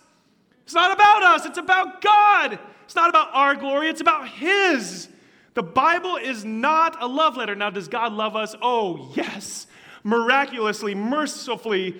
It's 0.63 0.73
not 0.73 0.93
about 0.93 1.23
us, 1.23 1.45
it's 1.45 1.57
about 1.57 2.01
God. 2.01 2.57
It's 2.85 2.95
not 2.95 3.09
about 3.09 3.29
our 3.33 3.55
glory, 3.55 3.89
it's 3.89 3.99
about 3.99 4.29
His. 4.29 5.09
The 5.55 5.63
Bible 5.63 6.15
is 6.15 6.45
not 6.45 7.03
a 7.03 7.07
love 7.07 7.35
letter. 7.35 7.55
Now, 7.55 7.69
does 7.69 7.89
God 7.89 8.13
love 8.13 8.37
us? 8.37 8.55
Oh, 8.61 9.11
yes. 9.13 9.67
Miraculously, 10.05 10.95
mercifully, 10.95 11.99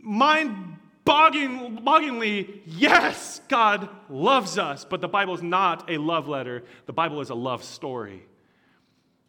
mind 0.00 0.78
bogglingly, 1.04 2.60
yes, 2.66 3.40
God 3.48 3.88
loves 4.08 4.58
us. 4.58 4.84
But 4.84 5.00
the 5.00 5.08
Bible 5.08 5.34
is 5.34 5.42
not 5.42 5.90
a 5.90 5.98
love 5.98 6.28
letter, 6.28 6.64
the 6.86 6.92
Bible 6.92 7.20
is 7.20 7.30
a 7.30 7.34
love 7.34 7.64
story. 7.64 8.24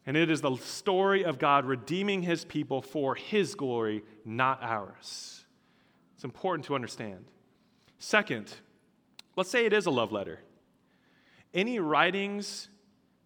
And 0.05 0.17
it 0.17 0.29
is 0.29 0.41
the 0.41 0.55
story 0.57 1.23
of 1.23 1.39
God 1.39 1.65
redeeming 1.65 2.23
his 2.23 2.43
people 2.43 2.81
for 2.81 3.15
his 3.15 3.55
glory, 3.55 4.03
not 4.25 4.61
ours. 4.61 5.45
It's 6.15 6.25
important 6.25 6.65
to 6.65 6.75
understand. 6.75 7.25
Second, 7.99 8.53
let's 9.37 9.49
say 9.49 9.65
it 9.65 9.71
is 9.71 9.85
a 9.85 9.91
love 9.91 10.11
letter. 10.11 10.39
Any 11.53 11.79
writings 11.79 12.67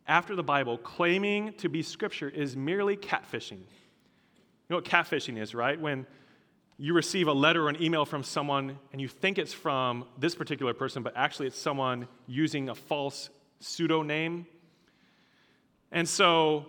after 0.07 0.35
the 0.35 0.43
Bible 0.43 0.77
claiming 0.77 1.53
to 1.53 1.67
be 1.67 1.81
scripture 1.81 2.29
is 2.29 2.55
merely 2.55 2.95
catfishing. 2.95 3.59
You 3.59 4.69
know 4.69 4.77
what 4.77 4.85
catfishing 4.85 5.41
is, 5.41 5.55
right? 5.55 5.79
When 5.79 6.05
you 6.77 6.93
receive 6.93 7.27
a 7.27 7.33
letter 7.33 7.65
or 7.65 7.69
an 7.69 7.81
email 7.81 8.05
from 8.05 8.23
someone 8.23 8.77
and 8.91 9.01
you 9.01 9.07
think 9.07 9.37
it's 9.39 9.53
from 9.53 10.05
this 10.17 10.35
particular 10.35 10.73
person, 10.73 11.01
but 11.01 11.13
actually 11.15 11.47
it's 11.47 11.59
someone 11.59 12.07
using 12.27 12.69
a 12.69 12.75
false 12.75 13.29
pseudonym. 13.59 14.45
And 15.91 16.07
so 16.07 16.67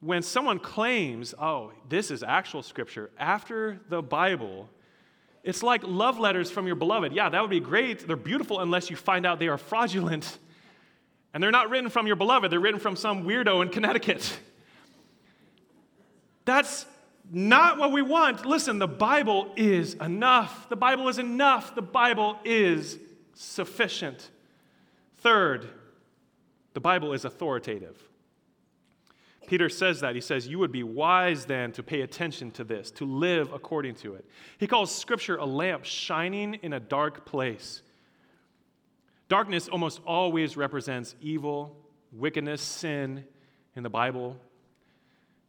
when 0.00 0.22
someone 0.22 0.58
claims, 0.58 1.34
oh, 1.40 1.72
this 1.88 2.10
is 2.10 2.22
actual 2.22 2.62
scripture 2.62 3.10
after 3.18 3.80
the 3.88 4.02
Bible, 4.02 4.68
it's 5.42 5.62
like 5.62 5.82
love 5.84 6.18
letters 6.18 6.50
from 6.50 6.66
your 6.66 6.76
beloved. 6.76 7.12
Yeah, 7.12 7.30
that 7.30 7.40
would 7.40 7.50
be 7.50 7.60
great. 7.60 8.06
They're 8.06 8.16
beautiful 8.16 8.60
unless 8.60 8.90
you 8.90 8.96
find 8.96 9.24
out 9.24 9.38
they 9.38 9.48
are 9.48 9.58
fraudulent. 9.58 10.38
And 11.34 11.42
they're 11.42 11.50
not 11.50 11.68
written 11.68 11.90
from 11.90 12.06
your 12.06 12.16
beloved, 12.16 12.50
they're 12.50 12.58
written 12.58 12.80
from 12.80 12.96
some 12.96 13.24
weirdo 13.24 13.60
in 13.60 13.68
Connecticut. 13.68 14.36
That's 16.46 16.86
not 17.30 17.78
what 17.78 17.92
we 17.92 18.02
want. 18.02 18.46
Listen, 18.46 18.78
the 18.78 18.88
Bible 18.88 19.52
is 19.56 19.94
enough. 19.94 20.68
The 20.68 20.76
Bible 20.76 21.08
is 21.08 21.18
enough. 21.18 21.74
The 21.74 21.82
Bible 21.82 22.38
is 22.44 22.98
sufficient. 23.34 24.30
Third, 25.18 25.68
the 26.74 26.80
Bible 26.80 27.12
is 27.12 27.24
authoritative. 27.24 28.02
Peter 29.48 29.70
says 29.70 30.00
that. 30.00 30.14
He 30.14 30.20
says, 30.20 30.46
You 30.46 30.58
would 30.58 30.72
be 30.72 30.82
wise 30.82 31.46
then 31.46 31.72
to 31.72 31.82
pay 31.82 32.02
attention 32.02 32.50
to 32.52 32.64
this, 32.64 32.90
to 32.92 33.04
live 33.06 33.52
according 33.52 33.94
to 33.96 34.14
it. 34.14 34.24
He 34.58 34.66
calls 34.66 34.94
Scripture 34.94 35.36
a 35.36 35.46
lamp 35.46 35.84
shining 35.84 36.54
in 36.54 36.74
a 36.74 36.80
dark 36.80 37.24
place. 37.24 37.82
Darkness 39.28 39.68
almost 39.68 40.00
always 40.06 40.56
represents 40.56 41.14
evil, 41.20 41.76
wickedness, 42.12 42.60
sin 42.62 43.24
in 43.74 43.82
the 43.82 43.90
Bible. 43.90 44.36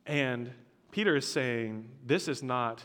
And 0.05 0.51
Peter 0.91 1.15
is 1.15 1.31
saying, 1.31 1.87
This 2.05 2.27
is 2.27 2.41
not 2.41 2.83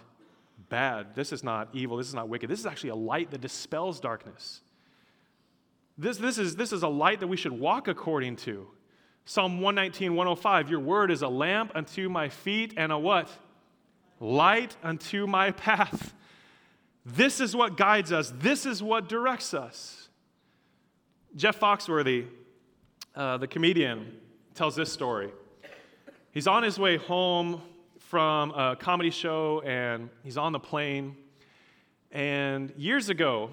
bad. 0.69 1.15
This 1.15 1.33
is 1.33 1.43
not 1.43 1.69
evil. 1.73 1.97
This 1.97 2.09
is 2.09 2.15
not 2.15 2.29
wicked. 2.29 2.51
This 2.51 2.61
is 2.61 2.67
actually 2.67 2.91
a 2.91 2.97
light 2.97 3.31
that 3.31 3.41
dispels 3.41 4.01
darkness. 4.01 4.61
This, 5.97 6.17
this, 6.19 6.39
is, 6.39 6.57
this 6.57 6.73
is 6.73 6.83
a 6.83 6.89
light 6.89 7.21
that 7.21 7.29
we 7.29 7.37
should 7.37 7.53
walk 7.53 7.89
according 7.89 8.37
to. 8.37 8.67
Psalm 9.25 9.61
119, 9.61 10.15
105 10.15 10.71
Your 10.71 10.81
word 10.81 11.11
is 11.11 11.23
a 11.23 11.29
lamp 11.29 11.73
unto 11.75 12.09
my 12.09 12.29
feet 12.29 12.75
and 12.77 12.93
a 12.93 12.99
what? 12.99 13.31
Light 14.21 14.77
unto 14.83 15.27
my 15.27 15.51
path. 15.53 16.15
This 17.07 17.41
is 17.41 17.55
what 17.55 17.77
guides 17.77 18.13
us, 18.13 18.33
this 18.37 18.67
is 18.67 18.83
what 18.83 19.09
directs 19.09 19.55
us. 19.55 20.09
Jeff 21.37 21.59
Foxworthy, 21.59 22.27
uh, 23.15 23.39
the 23.39 23.47
comedian, 23.47 24.21
tells 24.55 24.77
this 24.77 24.93
story. 24.93 25.31
He's 26.31 26.47
on 26.47 26.63
his 26.63 26.79
way 26.79 26.97
home 26.97 27.61
from 28.15 28.53
a 28.53 28.77
comedy 28.77 29.11
show 29.11 29.61
and 29.63 30.09
he's 30.23 30.37
on 30.37 30.53
the 30.53 30.61
plane. 30.61 31.17
And 32.13 32.73
years 32.77 33.09
ago, 33.09 33.51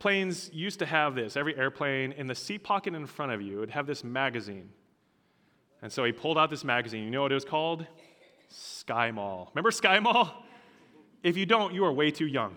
planes 0.00 0.50
used 0.52 0.80
to 0.80 0.86
have 0.86 1.14
this. 1.14 1.36
Every 1.36 1.56
airplane, 1.56 2.10
in 2.10 2.26
the 2.26 2.34
seat 2.34 2.64
pocket 2.64 2.96
in 2.96 3.06
front 3.06 3.30
of 3.30 3.40
you, 3.40 3.60
would 3.60 3.70
have 3.70 3.86
this 3.86 4.02
magazine. 4.02 4.70
And 5.82 5.92
so 5.92 6.02
he 6.02 6.10
pulled 6.10 6.36
out 6.36 6.50
this 6.50 6.64
magazine. 6.64 7.04
You 7.04 7.10
know 7.10 7.22
what 7.22 7.30
it 7.30 7.36
was 7.36 7.44
called? 7.44 7.86
Sky 8.48 9.12
Mall. 9.12 9.52
Remember 9.54 9.70
Sky 9.70 10.00
Mall? 10.00 10.34
If 11.22 11.36
you 11.36 11.46
don't, 11.46 11.72
you 11.72 11.84
are 11.84 11.92
way 11.92 12.10
too 12.10 12.26
young. 12.26 12.56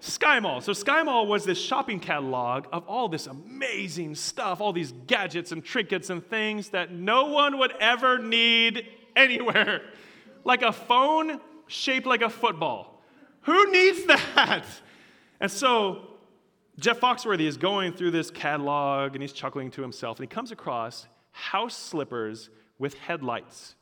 Sky 0.00 0.40
Mall. 0.40 0.62
So, 0.62 0.72
Sky 0.72 1.02
Mall 1.02 1.26
was 1.26 1.44
this 1.44 1.60
shopping 1.60 2.00
catalog 2.00 2.64
of 2.72 2.88
all 2.88 3.10
this 3.10 3.26
amazing 3.26 4.14
stuff, 4.14 4.62
all 4.62 4.72
these 4.72 4.92
gadgets 5.06 5.52
and 5.52 5.62
trinkets 5.62 6.08
and 6.08 6.26
things 6.26 6.70
that 6.70 6.90
no 6.90 7.26
one 7.26 7.58
would 7.58 7.72
ever 7.80 8.18
need 8.18 8.86
anywhere. 9.14 9.82
Like 10.44 10.62
a 10.62 10.72
phone 10.72 11.40
shaped 11.66 12.06
like 12.06 12.22
a 12.22 12.30
football. 12.30 13.02
Who 13.42 13.70
needs 13.70 14.04
that? 14.06 14.64
And 15.40 15.50
so, 15.50 16.08
Jeff 16.78 17.00
Foxworthy 17.00 17.46
is 17.46 17.56
going 17.56 17.92
through 17.92 18.12
this 18.12 18.30
catalog 18.30 19.14
and 19.14 19.22
he's 19.22 19.32
chuckling 19.32 19.70
to 19.72 19.82
himself, 19.82 20.18
and 20.18 20.28
he 20.28 20.32
comes 20.34 20.52
across 20.52 21.06
house 21.32 21.76
slippers 21.76 22.50
with 22.78 22.94
headlights. 22.94 23.74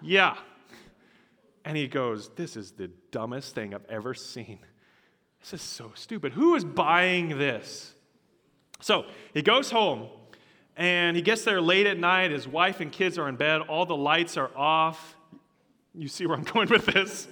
yeah. 0.00 0.36
And 1.64 1.76
he 1.76 1.88
goes, 1.88 2.30
This 2.36 2.56
is 2.56 2.72
the 2.72 2.88
dumbest 3.10 3.54
thing 3.54 3.74
I've 3.74 3.84
ever 3.88 4.14
seen. 4.14 4.60
This 5.40 5.54
is 5.54 5.62
so 5.62 5.92
stupid. 5.94 6.32
Who 6.32 6.54
is 6.54 6.64
buying 6.64 7.38
this? 7.38 7.94
So 8.80 9.06
he 9.34 9.42
goes 9.42 9.70
home 9.70 10.08
and 10.76 11.16
he 11.16 11.22
gets 11.22 11.42
there 11.44 11.60
late 11.60 11.86
at 11.86 11.98
night. 11.98 12.30
His 12.30 12.46
wife 12.46 12.80
and 12.80 12.92
kids 12.92 13.18
are 13.18 13.28
in 13.28 13.36
bed. 13.36 13.62
All 13.62 13.86
the 13.86 13.96
lights 13.96 14.36
are 14.36 14.50
off. 14.54 15.16
You 15.94 16.08
see 16.08 16.26
where 16.26 16.36
I'm 16.36 16.44
going 16.54 16.68
with 16.68 16.86
this? 16.86 17.28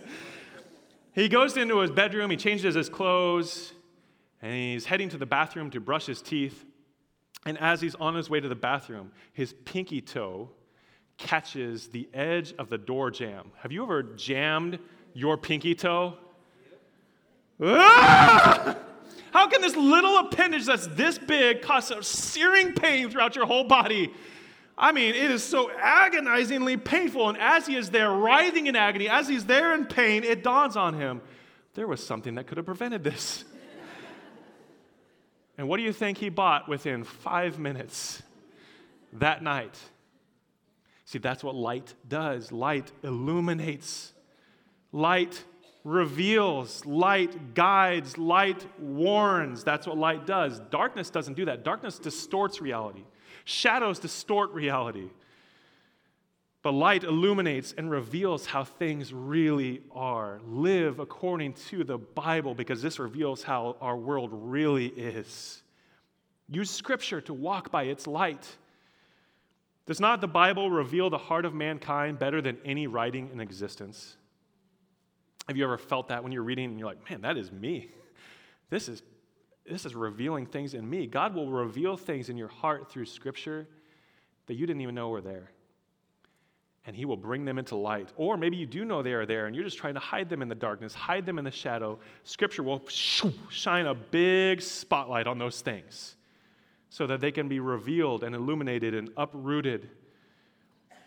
He 1.12 1.28
goes 1.28 1.56
into 1.56 1.78
his 1.78 1.90
bedroom, 1.90 2.30
he 2.30 2.36
changes 2.36 2.74
his 2.74 2.88
clothes, 2.88 3.72
and 4.42 4.52
he's 4.52 4.84
heading 4.84 5.08
to 5.10 5.16
the 5.16 5.26
bathroom 5.26 5.70
to 5.70 5.80
brush 5.80 6.06
his 6.06 6.20
teeth. 6.20 6.64
And 7.46 7.56
as 7.58 7.80
he's 7.80 7.94
on 7.96 8.14
his 8.14 8.28
way 8.28 8.40
to 8.40 8.48
the 8.48 8.56
bathroom, 8.56 9.12
his 9.32 9.52
pinky 9.64 10.00
toe 10.00 10.50
catches 11.18 11.88
the 11.88 12.08
edge 12.12 12.54
of 12.58 12.68
the 12.68 12.78
door 12.78 13.10
jamb. 13.10 13.52
Have 13.58 13.70
you 13.70 13.84
ever 13.84 14.02
jammed 14.02 14.78
your 15.12 15.36
pinky 15.36 15.74
toe? 15.74 16.14
Ah! 17.62 18.76
How 19.34 19.48
can 19.48 19.60
this 19.60 19.74
little 19.74 20.16
appendage 20.18 20.64
that's 20.64 20.86
this 20.86 21.18
big 21.18 21.60
cause 21.60 21.90
a 21.90 22.04
searing 22.04 22.72
pain 22.72 23.10
throughout 23.10 23.34
your 23.34 23.46
whole 23.46 23.64
body? 23.64 24.14
I 24.78 24.92
mean, 24.92 25.12
it 25.12 25.28
is 25.28 25.42
so 25.42 25.72
agonizingly 25.76 26.76
painful. 26.76 27.30
And 27.30 27.38
as 27.38 27.66
he 27.66 27.74
is 27.74 27.90
there 27.90 28.12
writhing 28.12 28.68
in 28.68 28.76
agony, 28.76 29.08
as 29.08 29.26
he's 29.26 29.44
there 29.44 29.74
in 29.74 29.86
pain, 29.86 30.22
it 30.22 30.44
dawns 30.44 30.76
on 30.76 30.94
him 30.94 31.20
there 31.74 31.88
was 31.88 32.06
something 32.06 32.36
that 32.36 32.46
could 32.46 32.58
have 32.58 32.66
prevented 32.66 33.02
this. 33.02 33.44
And 35.56 35.68
what 35.68 35.76
do 35.76 35.84
you 35.84 35.92
think 35.92 36.18
he 36.18 36.30
bought 36.30 36.68
within 36.68 37.04
five 37.04 37.60
minutes 37.60 38.20
that 39.12 39.40
night? 39.40 39.78
See, 41.04 41.18
that's 41.18 41.44
what 41.44 41.54
light 41.54 41.94
does. 42.08 42.50
Light 42.50 42.90
illuminates, 43.04 44.12
light 44.90 45.44
reveals, 45.84 46.84
light 46.86 47.54
guides, 47.54 48.16
light 48.16 48.66
warns. 48.78 49.62
That's 49.62 49.86
what 49.86 49.98
light 49.98 50.26
does. 50.26 50.58
Darkness 50.70 51.10
doesn't 51.10 51.34
do 51.34 51.44
that. 51.44 51.62
Darkness 51.62 51.98
distorts 51.98 52.60
reality, 52.60 53.04
shadows 53.44 53.98
distort 53.98 54.50
reality. 54.52 55.10
But 56.62 56.72
light 56.72 57.04
illuminates 57.04 57.74
and 57.76 57.90
reveals 57.90 58.46
how 58.46 58.64
things 58.64 59.12
really 59.12 59.82
are. 59.92 60.40
Live 60.46 60.98
according 60.98 61.52
to 61.68 61.84
the 61.84 61.98
Bible 61.98 62.54
because 62.54 62.80
this 62.80 62.98
reveals 62.98 63.42
how 63.42 63.76
our 63.82 63.98
world 63.98 64.30
really 64.32 64.86
is. 64.86 65.62
Use 66.48 66.70
Scripture 66.70 67.20
to 67.20 67.34
walk 67.34 67.70
by 67.70 67.82
its 67.82 68.06
light. 68.06 68.56
Does 69.84 70.00
not 70.00 70.22
the 70.22 70.26
Bible 70.26 70.70
reveal 70.70 71.10
the 71.10 71.18
heart 71.18 71.44
of 71.44 71.52
mankind 71.52 72.18
better 72.18 72.40
than 72.40 72.56
any 72.64 72.86
writing 72.86 73.28
in 73.30 73.40
existence? 73.40 74.16
Have 75.48 75.56
you 75.56 75.64
ever 75.64 75.78
felt 75.78 76.08
that 76.08 76.22
when 76.22 76.32
you're 76.32 76.42
reading 76.42 76.66
and 76.66 76.78
you're 76.78 76.88
like, 76.88 77.10
man, 77.10 77.20
that 77.22 77.36
is 77.36 77.52
me? 77.52 77.90
This 78.70 78.88
is, 78.88 79.02
this 79.68 79.84
is 79.84 79.94
revealing 79.94 80.46
things 80.46 80.74
in 80.74 80.88
me. 80.88 81.06
God 81.06 81.34
will 81.34 81.50
reveal 81.50 81.96
things 81.96 82.28
in 82.28 82.36
your 82.36 82.48
heart 82.48 82.90
through 82.90 83.06
Scripture 83.06 83.68
that 84.46 84.54
you 84.54 84.66
didn't 84.66 84.80
even 84.80 84.94
know 84.94 85.08
were 85.08 85.20
there 85.20 85.50
and 86.86 86.94
he 86.94 87.04
will 87.04 87.16
bring 87.16 87.44
them 87.44 87.58
into 87.58 87.76
light. 87.76 88.12
Or 88.16 88.36
maybe 88.36 88.56
you 88.56 88.66
do 88.66 88.84
know 88.84 89.02
they 89.02 89.12
are 89.12 89.26
there 89.26 89.46
and 89.46 89.56
you're 89.56 89.64
just 89.64 89.78
trying 89.78 89.94
to 89.94 90.00
hide 90.00 90.28
them 90.28 90.42
in 90.42 90.48
the 90.48 90.54
darkness, 90.54 90.92
hide 90.92 91.24
them 91.24 91.38
in 91.38 91.44
the 91.44 91.50
shadow. 91.50 91.98
Scripture 92.24 92.62
will 92.62 92.82
shine 93.48 93.86
a 93.86 93.94
big 93.94 94.60
spotlight 94.60 95.26
on 95.26 95.38
those 95.38 95.60
things 95.60 96.16
so 96.90 97.06
that 97.06 97.20
they 97.20 97.32
can 97.32 97.48
be 97.48 97.58
revealed 97.58 98.22
and 98.22 98.34
illuminated 98.34 98.94
and 98.94 99.10
uprooted. 99.16 99.88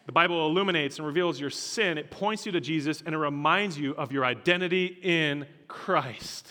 The 0.08 0.14
Bible 0.14 0.48
illuminates 0.48 0.98
and 0.98 1.06
reveals 1.06 1.40
your 1.40 1.50
sin, 1.50 1.98
it 1.98 2.10
points 2.10 2.46
you 2.46 2.54
to 2.54 2.62
Jesus, 2.62 3.04
and 3.06 3.14
it 3.14 3.18
reminds 3.18 3.78
you 3.78 3.94
of 3.96 4.14
your 4.14 4.24
identity 4.24 4.98
in 5.04 5.46
Christ. 5.68 6.48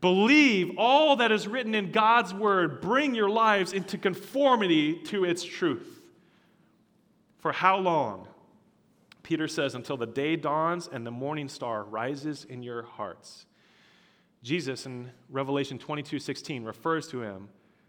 Believe 0.00 0.72
all 0.76 1.16
that 1.16 1.30
is 1.30 1.46
written 1.46 1.74
in 1.74 1.92
God's 1.92 2.34
word. 2.34 2.80
Bring 2.80 3.14
your 3.14 3.30
lives 3.30 3.72
into 3.72 3.96
conformity 3.96 4.94
to 5.04 5.24
its 5.24 5.44
truth. 5.44 6.02
For 7.38 7.52
how 7.52 7.78
long? 7.78 8.26
Peter 9.22 9.46
says, 9.46 9.76
until 9.76 9.96
the 9.96 10.06
day 10.06 10.34
dawns 10.34 10.88
and 10.92 11.06
the 11.06 11.12
morning 11.12 11.48
star 11.48 11.84
rises 11.84 12.44
in 12.44 12.62
your 12.62 12.82
hearts. 12.82 13.46
Jesus 14.42 14.84
in 14.84 15.10
Revelation 15.30 15.78
22 15.78 16.18
16 16.18 16.64
refers 16.64 17.06
to 17.08 17.22
him 17.22 17.48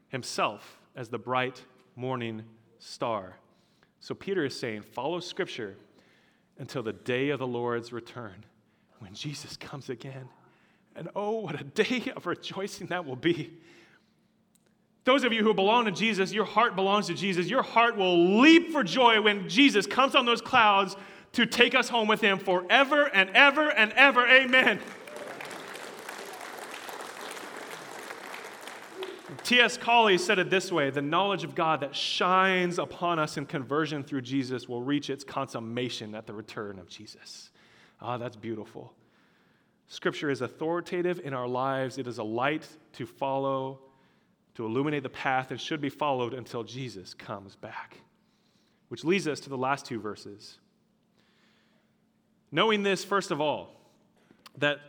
himself 0.09 0.79
as 0.95 1.09
the 1.09 1.19
bright 1.19 1.63
morning 1.95 2.43
star. 2.79 3.37
So 3.99 4.15
Peter 4.15 4.45
is 4.45 4.57
saying, 4.57 4.83
follow 4.83 5.19
Scripture 5.19 5.75
until 6.57 6.83
the 6.83 6.93
day 6.93 7.29
of 7.29 7.39
the 7.39 7.47
Lord's 7.47 7.91
return 7.91 8.45
when 8.99 9.13
Jesus 9.13 9.57
comes 9.57 9.89
again. 9.89 10.29
And 10.95 11.09
oh, 11.15 11.39
what 11.41 11.59
a 11.59 11.63
day 11.63 12.11
of 12.15 12.25
rejoicing 12.25 12.87
that 12.87 13.05
will 13.05 13.15
be. 13.15 13.53
Those 15.03 15.23
of 15.23 15.31
you 15.31 15.41
who 15.41 15.53
belong 15.53 15.85
to 15.85 15.91
Jesus, 15.91 16.33
your 16.33 16.43
heart 16.43 16.75
belongs 16.75 17.07
to 17.07 17.13
Jesus. 17.13 17.47
Your 17.47 17.63
heart 17.63 17.95
will 17.95 18.41
leap 18.41 18.71
for 18.71 18.83
joy 18.83 19.21
when 19.21 19.47
Jesus 19.47 19.87
comes 19.87 20.15
on 20.15 20.25
those 20.25 20.41
clouds 20.41 20.97
to 21.33 21.45
take 21.45 21.75
us 21.75 21.87
home 21.87 22.07
with 22.07 22.19
him 22.19 22.39
forever 22.39 23.05
and 23.13 23.29
ever 23.29 23.69
and 23.69 23.93
ever. 23.93 24.27
Amen. 24.27 24.79
T.S. 29.47 29.77
Cawley 29.77 30.17
said 30.17 30.39
it 30.39 30.49
this 30.49 30.73
way 30.73 30.89
the 30.89 31.01
knowledge 31.01 31.45
of 31.45 31.55
God 31.55 31.79
that 31.79 31.95
shines 31.95 32.79
upon 32.79 33.17
us 33.17 33.37
in 33.37 33.45
conversion 33.45 34.03
through 34.03 34.19
Jesus 34.19 34.67
will 34.67 34.83
reach 34.83 35.09
its 35.09 35.23
consummation 35.23 36.15
at 36.15 36.27
the 36.27 36.33
return 36.33 36.77
of 36.77 36.89
Jesus. 36.89 37.49
Ah, 38.01 38.15
oh, 38.15 38.17
that's 38.17 38.35
beautiful. 38.35 38.93
Scripture 39.87 40.29
is 40.29 40.41
authoritative 40.41 41.21
in 41.23 41.33
our 41.33 41.47
lives, 41.47 41.97
it 41.97 42.07
is 42.07 42.17
a 42.17 42.23
light 42.23 42.67
to 42.91 43.05
follow 43.05 43.79
to 44.55 44.65
illuminate 44.65 45.03
the 45.03 45.09
path 45.09 45.49
and 45.51 45.61
should 45.61 45.79
be 45.79 45.87
followed 45.87 46.33
until 46.33 46.65
Jesus 46.65 47.13
comes 47.13 47.55
back. 47.55 48.01
Which 48.89 49.05
leads 49.05 49.29
us 49.29 49.39
to 49.41 49.49
the 49.49 49.57
last 49.57 49.85
two 49.85 50.01
verses. 50.01 50.57
Knowing 52.51 52.83
this, 52.83 53.05
first 53.05 53.31
of 53.31 53.39
all, 53.39 53.79
that 54.57 54.79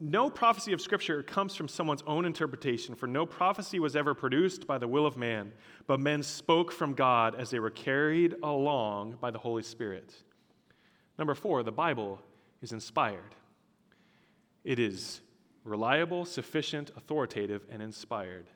no 0.00 0.28
prophecy 0.28 0.72
of 0.72 0.80
Scripture 0.80 1.22
comes 1.22 1.54
from 1.54 1.68
someone's 1.68 2.02
own 2.06 2.24
interpretation, 2.24 2.94
for 2.94 3.06
no 3.06 3.24
prophecy 3.24 3.78
was 3.78 3.94
ever 3.94 4.14
produced 4.14 4.66
by 4.66 4.78
the 4.78 4.88
will 4.88 5.06
of 5.06 5.16
man, 5.16 5.52
but 5.86 6.00
men 6.00 6.22
spoke 6.22 6.72
from 6.72 6.94
God 6.94 7.34
as 7.34 7.50
they 7.50 7.60
were 7.60 7.70
carried 7.70 8.34
along 8.42 9.16
by 9.20 9.30
the 9.30 9.38
Holy 9.38 9.62
Spirit. 9.62 10.14
Number 11.18 11.34
four, 11.34 11.62
the 11.62 11.72
Bible 11.72 12.20
is 12.60 12.72
inspired. 12.72 13.34
It 14.64 14.78
is 14.78 15.20
reliable, 15.62 16.24
sufficient, 16.24 16.90
authoritative, 16.96 17.64
and 17.70 17.80
inspired. 17.80 18.46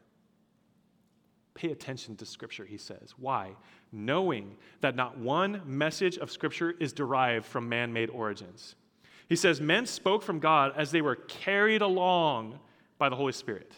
Pay 1.55 1.71
attention 1.71 2.17
to 2.17 2.27
Scripture, 2.27 2.65
he 2.65 2.79
says. 2.79 3.15
Why? 3.17 3.53
Knowing 3.93 4.57
that 4.81 4.97
not 4.97 5.19
one 5.19 5.63
message 5.65 6.19
of 6.19 6.31
Scripture 6.31 6.75
is 6.79 6.93
derived 6.93 7.47
from 7.47 7.69
man 7.69 7.93
made 7.93 8.11
origins. 8.11 8.75
He 9.29 9.37
says, 9.37 9.61
Men 9.61 9.87
spoke 9.87 10.23
from 10.23 10.39
God 10.39 10.73
as 10.77 10.91
they 10.91 11.03
were 11.03 11.17
carried 11.17 11.83
along 11.83 12.59
by 12.99 13.09
the 13.09 13.17
Holy 13.17 13.33
Spirit. 13.33 13.73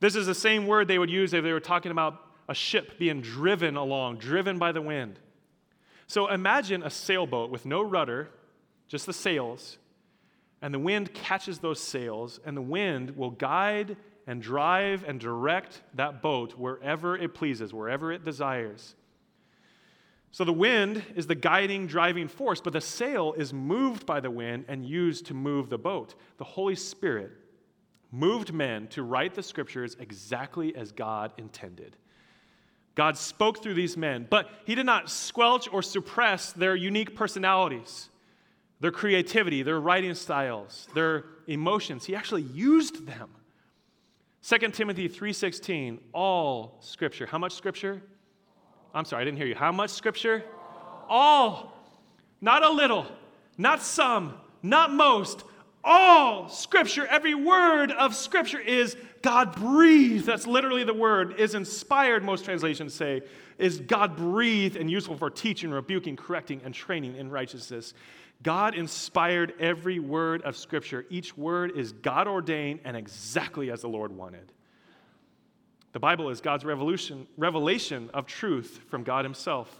This 0.00 0.16
is 0.16 0.26
the 0.26 0.34
same 0.34 0.66
word 0.66 0.88
they 0.88 0.98
would 0.98 1.10
use 1.10 1.32
if 1.32 1.42
they 1.42 1.52
were 1.52 1.60
talking 1.60 1.92
about 1.92 2.24
a 2.48 2.54
ship 2.54 2.98
being 2.98 3.20
driven 3.20 3.76
along, 3.76 4.18
driven 4.18 4.58
by 4.58 4.72
the 4.72 4.82
wind. 4.82 5.18
So 6.06 6.28
imagine 6.28 6.82
a 6.82 6.90
sailboat 6.90 7.50
with 7.50 7.66
no 7.66 7.82
rudder, 7.82 8.30
just 8.88 9.06
the 9.06 9.12
sails, 9.12 9.78
and 10.62 10.72
the 10.72 10.78
wind 10.78 11.12
catches 11.14 11.58
those 11.58 11.80
sails, 11.80 12.40
and 12.44 12.56
the 12.56 12.62
wind 12.62 13.16
will 13.16 13.30
guide 13.30 13.96
and 14.26 14.42
drive 14.42 15.04
and 15.06 15.20
direct 15.20 15.82
that 15.94 16.20
boat 16.22 16.58
wherever 16.58 17.16
it 17.16 17.34
pleases, 17.34 17.72
wherever 17.72 18.10
it 18.12 18.24
desires. 18.24 18.94
So 20.30 20.44
the 20.44 20.52
wind 20.52 21.02
is 21.16 21.26
the 21.26 21.34
guiding, 21.34 21.86
driving 21.86 22.28
force, 22.28 22.60
but 22.60 22.72
the 22.72 22.80
sail 22.80 23.32
is 23.32 23.52
moved 23.52 24.04
by 24.04 24.20
the 24.20 24.30
wind 24.30 24.66
and 24.68 24.84
used 24.84 25.26
to 25.26 25.34
move 25.34 25.70
the 25.70 25.78
boat. 25.78 26.14
The 26.36 26.44
Holy 26.44 26.74
Spirit 26.74 27.32
moved 28.10 28.52
men 28.52 28.88
to 28.88 29.02
write 29.02 29.34
the 29.34 29.42
scriptures 29.42 29.96
exactly 29.98 30.74
as 30.76 30.92
God 30.92 31.32
intended. 31.38 31.96
God 32.94 33.16
spoke 33.16 33.62
through 33.62 33.74
these 33.74 33.96
men, 33.96 34.26
but 34.28 34.50
He 34.64 34.74
did 34.74 34.86
not 34.86 35.08
squelch 35.08 35.68
or 35.72 35.82
suppress 35.82 36.52
their 36.52 36.74
unique 36.74 37.14
personalities, 37.14 38.10
their 38.80 38.90
creativity, 38.90 39.62
their 39.62 39.80
writing 39.80 40.14
styles, 40.14 40.88
their 40.94 41.24
emotions. 41.46 42.04
He 42.04 42.16
actually 42.16 42.42
used 42.42 43.06
them. 43.06 43.30
2 44.42 44.72
Timothy 44.72 45.08
3:16, 45.08 46.00
all 46.12 46.78
scripture. 46.80 47.26
How 47.26 47.38
much 47.38 47.54
scripture? 47.54 48.02
I'm 48.94 49.04
sorry, 49.04 49.22
I 49.22 49.24
didn't 49.24 49.38
hear 49.38 49.46
you. 49.46 49.54
How 49.54 49.72
much 49.72 49.90
scripture? 49.90 50.44
All. 51.08 51.74
Not 52.40 52.64
a 52.64 52.70
little, 52.70 53.06
not 53.56 53.82
some, 53.82 54.34
not 54.62 54.92
most. 54.92 55.44
All 55.82 56.48
scripture, 56.48 57.06
every 57.06 57.34
word 57.34 57.90
of 57.92 58.14
scripture 58.14 58.60
is 58.60 58.96
God 59.22 59.54
breathed. 59.56 60.26
That's 60.26 60.46
literally 60.46 60.84
the 60.84 60.94
word. 60.94 61.38
Is 61.38 61.54
inspired, 61.54 62.22
most 62.22 62.44
translations 62.44 62.94
say, 62.94 63.22
is 63.58 63.80
God 63.80 64.16
breathed 64.16 64.76
and 64.76 64.90
useful 64.90 65.16
for 65.16 65.30
teaching, 65.30 65.70
rebuking, 65.70 66.16
correcting, 66.16 66.60
and 66.64 66.74
training 66.74 67.16
in 67.16 67.30
righteousness. 67.30 67.94
God 68.42 68.76
inspired 68.76 69.52
every 69.58 69.98
word 69.98 70.42
of 70.42 70.56
scripture. 70.56 71.04
Each 71.10 71.36
word 71.36 71.76
is 71.76 71.92
God 71.92 72.28
ordained 72.28 72.80
and 72.84 72.96
exactly 72.96 73.70
as 73.70 73.80
the 73.80 73.88
Lord 73.88 74.12
wanted. 74.12 74.52
The 75.98 76.02
Bible 76.02 76.30
is 76.30 76.40
God's 76.40 76.64
revelation 76.64 78.10
of 78.14 78.26
truth 78.26 78.82
from 78.88 79.02
God 79.02 79.24
Himself. 79.24 79.76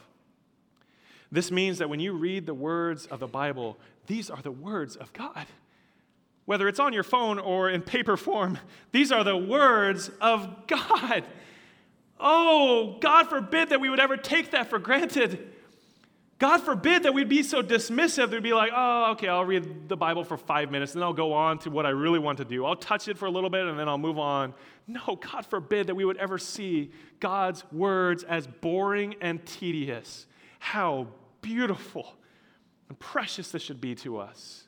This 1.31 1.53
means 1.53 1.79
that 1.79 1.89
when 1.89 2.01
you 2.01 2.13
read 2.13 2.45
the 2.45 2.55
words 2.55 3.07
of 3.07 3.21
the 3.21 3.29
Bible, 3.29 3.79
these 4.09 4.29
are 4.29 4.43
the 4.43 4.51
words 4.51 4.97
of 4.97 5.13
God. 5.13 5.47
Whether 6.45 6.67
it's 6.67 6.81
on 6.81 6.93
your 6.93 7.05
phone 7.05 7.39
or 7.39 7.71
in 7.71 7.83
paper 7.83 8.17
form, 8.17 8.59
these 8.91 9.13
are 9.13 9.23
the 9.23 9.37
words 9.37 10.11
of 10.21 10.67
God. 10.67 11.23
Oh, 12.19 12.99
God 13.01 13.29
forbid 13.29 13.69
that 13.69 13.81
we 13.81 13.89
would 13.89 14.01
ever 14.01 14.17
take 14.17 14.51
that 14.51 14.69
for 14.69 14.81
granted. 14.81 15.53
God 16.39 16.59
forbid 16.59 17.03
that 17.03 17.15
we'd 17.15 17.29
be 17.29 17.43
so 17.43 17.63
dismissive 17.63 18.17
that 18.17 18.31
we'd 18.31 18.45
be 18.45 18.53
like, 18.53 18.71
oh, 18.75 19.13
okay, 19.13 19.27
I'll 19.27 19.45
read 19.45 19.89
the 19.89 19.97
Bible 19.97 20.23
for 20.23 20.37
five 20.37 20.71
minutes, 20.71 20.93
and 20.93 21.03
then 21.03 21.07
I'll 21.07 21.13
go 21.13 21.33
on 21.33 21.59
to 21.61 21.71
what 21.71 21.85
I 21.85 21.91
really 21.91 22.21
want 22.21 22.39
to 22.39 22.45
do. 22.45 22.65
I'll 22.65 22.77
touch 22.77 23.09
it 23.09 23.19
for 23.19 23.27
a 23.27 23.31
little 23.31 23.51
bit, 23.51 23.67
and 23.67 23.77
then 23.77 23.89
I'll 23.89 23.99
move 23.99 24.19
on. 24.19 24.55
No, 24.87 25.19
God 25.21 25.45
forbid 25.47 25.89
that 25.89 25.97
we 25.97 26.05
would 26.05 26.17
ever 26.17 26.39
see 26.39 26.93
God's 27.19 27.65
words 27.73 28.23
as 28.23 28.47
boring 28.47 29.17
and 29.21 29.45
tedious. 29.45 30.27
How 30.61 31.09
beautiful 31.43 32.15
and 32.89 32.97
precious 32.99 33.51
this 33.51 33.63
should 33.63 33.81
be 33.81 33.97
to 33.97 34.19
us. 34.19 34.65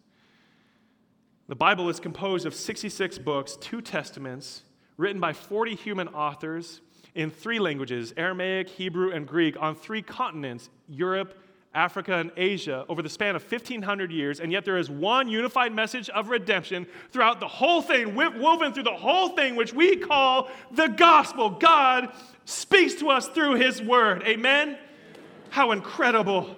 The 1.47 1.57
Bible 1.57 1.89
is 1.89 2.01
composed 2.01 2.47
of 2.47 2.55
66 2.55 3.19
books, 3.19 3.57
two 3.61 3.81
testaments, 3.81 4.63
written 4.97 5.21
by 5.21 5.33
40 5.33 5.77
human 5.77 6.09
authors 6.09 6.81
in 7.15 7.31
three 7.31 7.59
languages 7.59 8.13
Aramaic, 8.17 8.69
Hebrew, 8.69 9.13
and 9.13 9.27
Greek 9.27 9.57
on 9.61 9.75
three 9.75 10.03
continents 10.03 10.69
Europe, 10.89 11.37
Africa, 11.73 12.15
and 12.15 12.33
Asia 12.37 12.85
over 12.89 13.01
the 13.01 13.09
span 13.09 13.37
of 13.37 13.43
1,500 13.43 14.11
years, 14.11 14.41
and 14.41 14.51
yet 14.51 14.65
there 14.65 14.77
is 14.77 14.91
one 14.91 15.29
unified 15.29 15.73
message 15.73 16.09
of 16.11 16.29
redemption 16.29 16.87
throughout 17.13 17.39
the 17.39 17.47
whole 17.47 17.81
thing, 17.81 18.15
woven 18.15 18.73
through 18.73 18.83
the 18.83 18.91
whole 18.91 19.31
thing, 19.31 19.55
which 19.55 19.73
we 19.73 19.97
call 19.97 20.51
the 20.73 20.89
gospel. 20.89 21.51
God 21.51 22.13
speaks 22.45 22.95
to 22.95 23.11
us 23.11 23.29
through 23.29 23.55
His 23.55 23.81
word. 23.81 24.25
Amen? 24.25 24.79
How 25.51 25.71
incredible. 25.71 26.57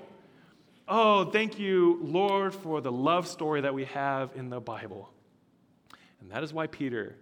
Oh, 0.89 1.27
thank 1.31 1.59
you, 1.59 1.99
Lord, 2.03 2.55
for 2.55 2.81
the 2.81 2.93
love 2.93 3.29
story 3.29 3.61
that 3.61 3.75
we 3.75 3.85
have 3.87 4.31
in 4.35 4.49
the 4.49 4.61
Bible. 4.61 5.11
And 6.21 6.31
that 6.31 6.43
is 6.43 6.55
why 6.55 6.69
Peter 6.69 7.17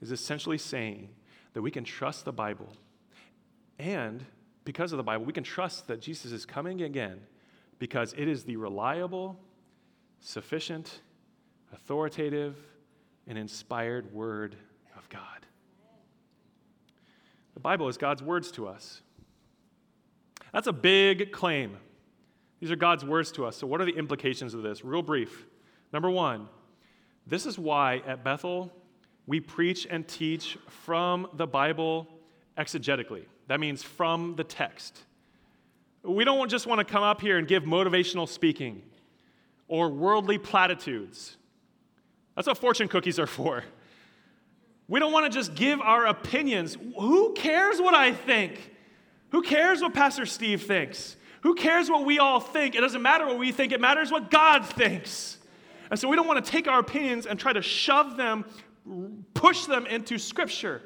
is 0.00 0.10
essentially 0.10 0.58
saying 0.58 1.08
that 1.54 1.62
we 1.62 1.70
can 1.70 1.84
trust 1.84 2.24
the 2.24 2.32
Bible 2.32 2.72
and 3.78 4.24
because 4.68 4.92
of 4.92 4.98
the 4.98 5.02
Bible, 5.02 5.24
we 5.24 5.32
can 5.32 5.44
trust 5.44 5.86
that 5.86 5.98
Jesus 5.98 6.30
is 6.30 6.44
coming 6.44 6.82
again 6.82 7.22
because 7.78 8.14
it 8.18 8.28
is 8.28 8.44
the 8.44 8.56
reliable, 8.56 9.40
sufficient, 10.20 11.00
authoritative, 11.72 12.54
and 13.26 13.38
inspired 13.38 14.12
Word 14.12 14.56
of 14.94 15.08
God. 15.08 15.22
The 17.54 17.60
Bible 17.60 17.88
is 17.88 17.96
God's 17.96 18.22
words 18.22 18.50
to 18.52 18.68
us. 18.68 19.00
That's 20.52 20.66
a 20.66 20.72
big 20.74 21.32
claim. 21.32 21.78
These 22.60 22.70
are 22.70 22.76
God's 22.76 23.06
words 23.06 23.32
to 23.32 23.46
us. 23.46 23.56
So, 23.56 23.66
what 23.66 23.80
are 23.80 23.86
the 23.86 23.96
implications 23.96 24.52
of 24.52 24.62
this? 24.62 24.84
Real 24.84 25.00
brief. 25.00 25.46
Number 25.94 26.10
one, 26.10 26.46
this 27.26 27.46
is 27.46 27.58
why 27.58 28.02
at 28.06 28.22
Bethel 28.22 28.70
we 29.26 29.40
preach 29.40 29.86
and 29.88 30.06
teach 30.06 30.58
from 30.68 31.26
the 31.32 31.46
Bible 31.46 32.06
exegetically. 32.58 33.24
That 33.48 33.60
means 33.60 33.82
from 33.82 34.36
the 34.36 34.44
text. 34.44 34.98
We 36.02 36.24
don't 36.24 36.48
just 36.48 36.66
want 36.66 36.78
to 36.78 36.84
come 36.84 37.02
up 37.02 37.20
here 37.20 37.38
and 37.38 37.48
give 37.48 37.64
motivational 37.64 38.28
speaking 38.28 38.82
or 39.66 39.90
worldly 39.90 40.38
platitudes. 40.38 41.36
That's 42.36 42.46
what 42.46 42.58
fortune 42.58 42.88
cookies 42.88 43.18
are 43.18 43.26
for. 43.26 43.64
We 44.86 45.00
don't 45.00 45.12
want 45.12 45.30
to 45.30 45.36
just 45.36 45.54
give 45.54 45.80
our 45.80 46.06
opinions. 46.06 46.76
Who 46.98 47.34
cares 47.34 47.80
what 47.80 47.94
I 47.94 48.12
think? 48.12 48.74
Who 49.30 49.42
cares 49.42 49.82
what 49.82 49.92
Pastor 49.92 50.24
Steve 50.24 50.62
thinks? 50.62 51.16
Who 51.42 51.54
cares 51.54 51.90
what 51.90 52.06
we 52.06 52.18
all 52.18 52.40
think? 52.40 52.74
It 52.74 52.80
doesn't 52.80 53.02
matter 53.02 53.26
what 53.26 53.38
we 53.38 53.52
think, 53.52 53.72
it 53.72 53.80
matters 53.80 54.10
what 54.10 54.30
God 54.30 54.64
thinks. 54.64 55.38
And 55.90 55.98
so 55.98 56.08
we 56.08 56.16
don't 56.16 56.26
want 56.26 56.44
to 56.44 56.50
take 56.50 56.68
our 56.68 56.78
opinions 56.78 57.26
and 57.26 57.38
try 57.38 57.52
to 57.52 57.62
shove 57.62 58.16
them, 58.16 58.44
push 59.34 59.66
them 59.66 59.86
into 59.86 60.18
Scripture. 60.18 60.82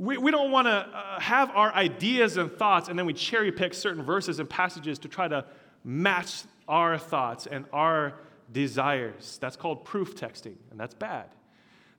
We, 0.00 0.16
we 0.16 0.30
don't 0.30 0.50
want 0.50 0.66
to 0.66 0.72
uh, 0.72 1.20
have 1.20 1.50
our 1.50 1.74
ideas 1.74 2.38
and 2.38 2.50
thoughts 2.50 2.88
and 2.88 2.98
then 2.98 3.04
we 3.04 3.12
cherry 3.12 3.52
pick 3.52 3.74
certain 3.74 4.02
verses 4.02 4.40
and 4.40 4.48
passages 4.48 4.98
to 5.00 5.08
try 5.08 5.28
to 5.28 5.44
match 5.84 6.44
our 6.66 6.96
thoughts 6.96 7.46
and 7.46 7.66
our 7.70 8.14
desires. 8.50 9.36
That's 9.42 9.56
called 9.56 9.84
proof 9.84 10.16
texting, 10.16 10.56
and 10.70 10.80
that's 10.80 10.94
bad. 10.94 11.26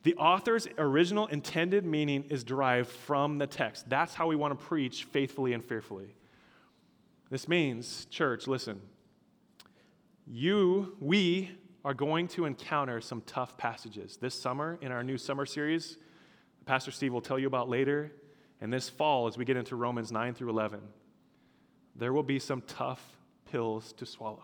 The 0.01 0.15
author's 0.15 0.67
original 0.79 1.27
intended 1.27 1.85
meaning 1.85 2.23
is 2.29 2.43
derived 2.43 2.89
from 2.89 3.37
the 3.37 3.45
text. 3.45 3.87
That's 3.87 4.15
how 4.15 4.25
we 4.25 4.35
want 4.35 4.59
to 4.59 4.65
preach 4.65 5.03
faithfully 5.03 5.53
and 5.53 5.63
fearfully. 5.63 6.15
This 7.29 7.47
means, 7.47 8.05
church, 8.05 8.47
listen, 8.47 8.81
you, 10.25 10.95
we 10.99 11.51
are 11.85 11.93
going 11.93 12.27
to 12.29 12.45
encounter 12.45 12.99
some 12.99 13.21
tough 13.27 13.57
passages. 13.57 14.17
This 14.17 14.33
summer, 14.33 14.79
in 14.81 14.91
our 14.91 15.03
new 15.03 15.19
summer 15.19 15.45
series, 15.45 15.97
Pastor 16.65 16.91
Steve 16.91 17.13
will 17.13 17.21
tell 17.21 17.39
you 17.39 17.47
about 17.47 17.69
later. 17.69 18.11
And 18.61 18.71
this 18.71 18.89
fall, 18.89 19.27
as 19.27 19.37
we 19.37 19.45
get 19.45 19.57
into 19.57 19.75
Romans 19.75 20.11
9 20.11 20.35
through 20.35 20.49
11, 20.49 20.79
there 21.95 22.13
will 22.13 22.23
be 22.23 22.39
some 22.39 22.61
tough 22.61 23.01
pills 23.51 23.93
to 23.93 24.05
swallow. 24.05 24.43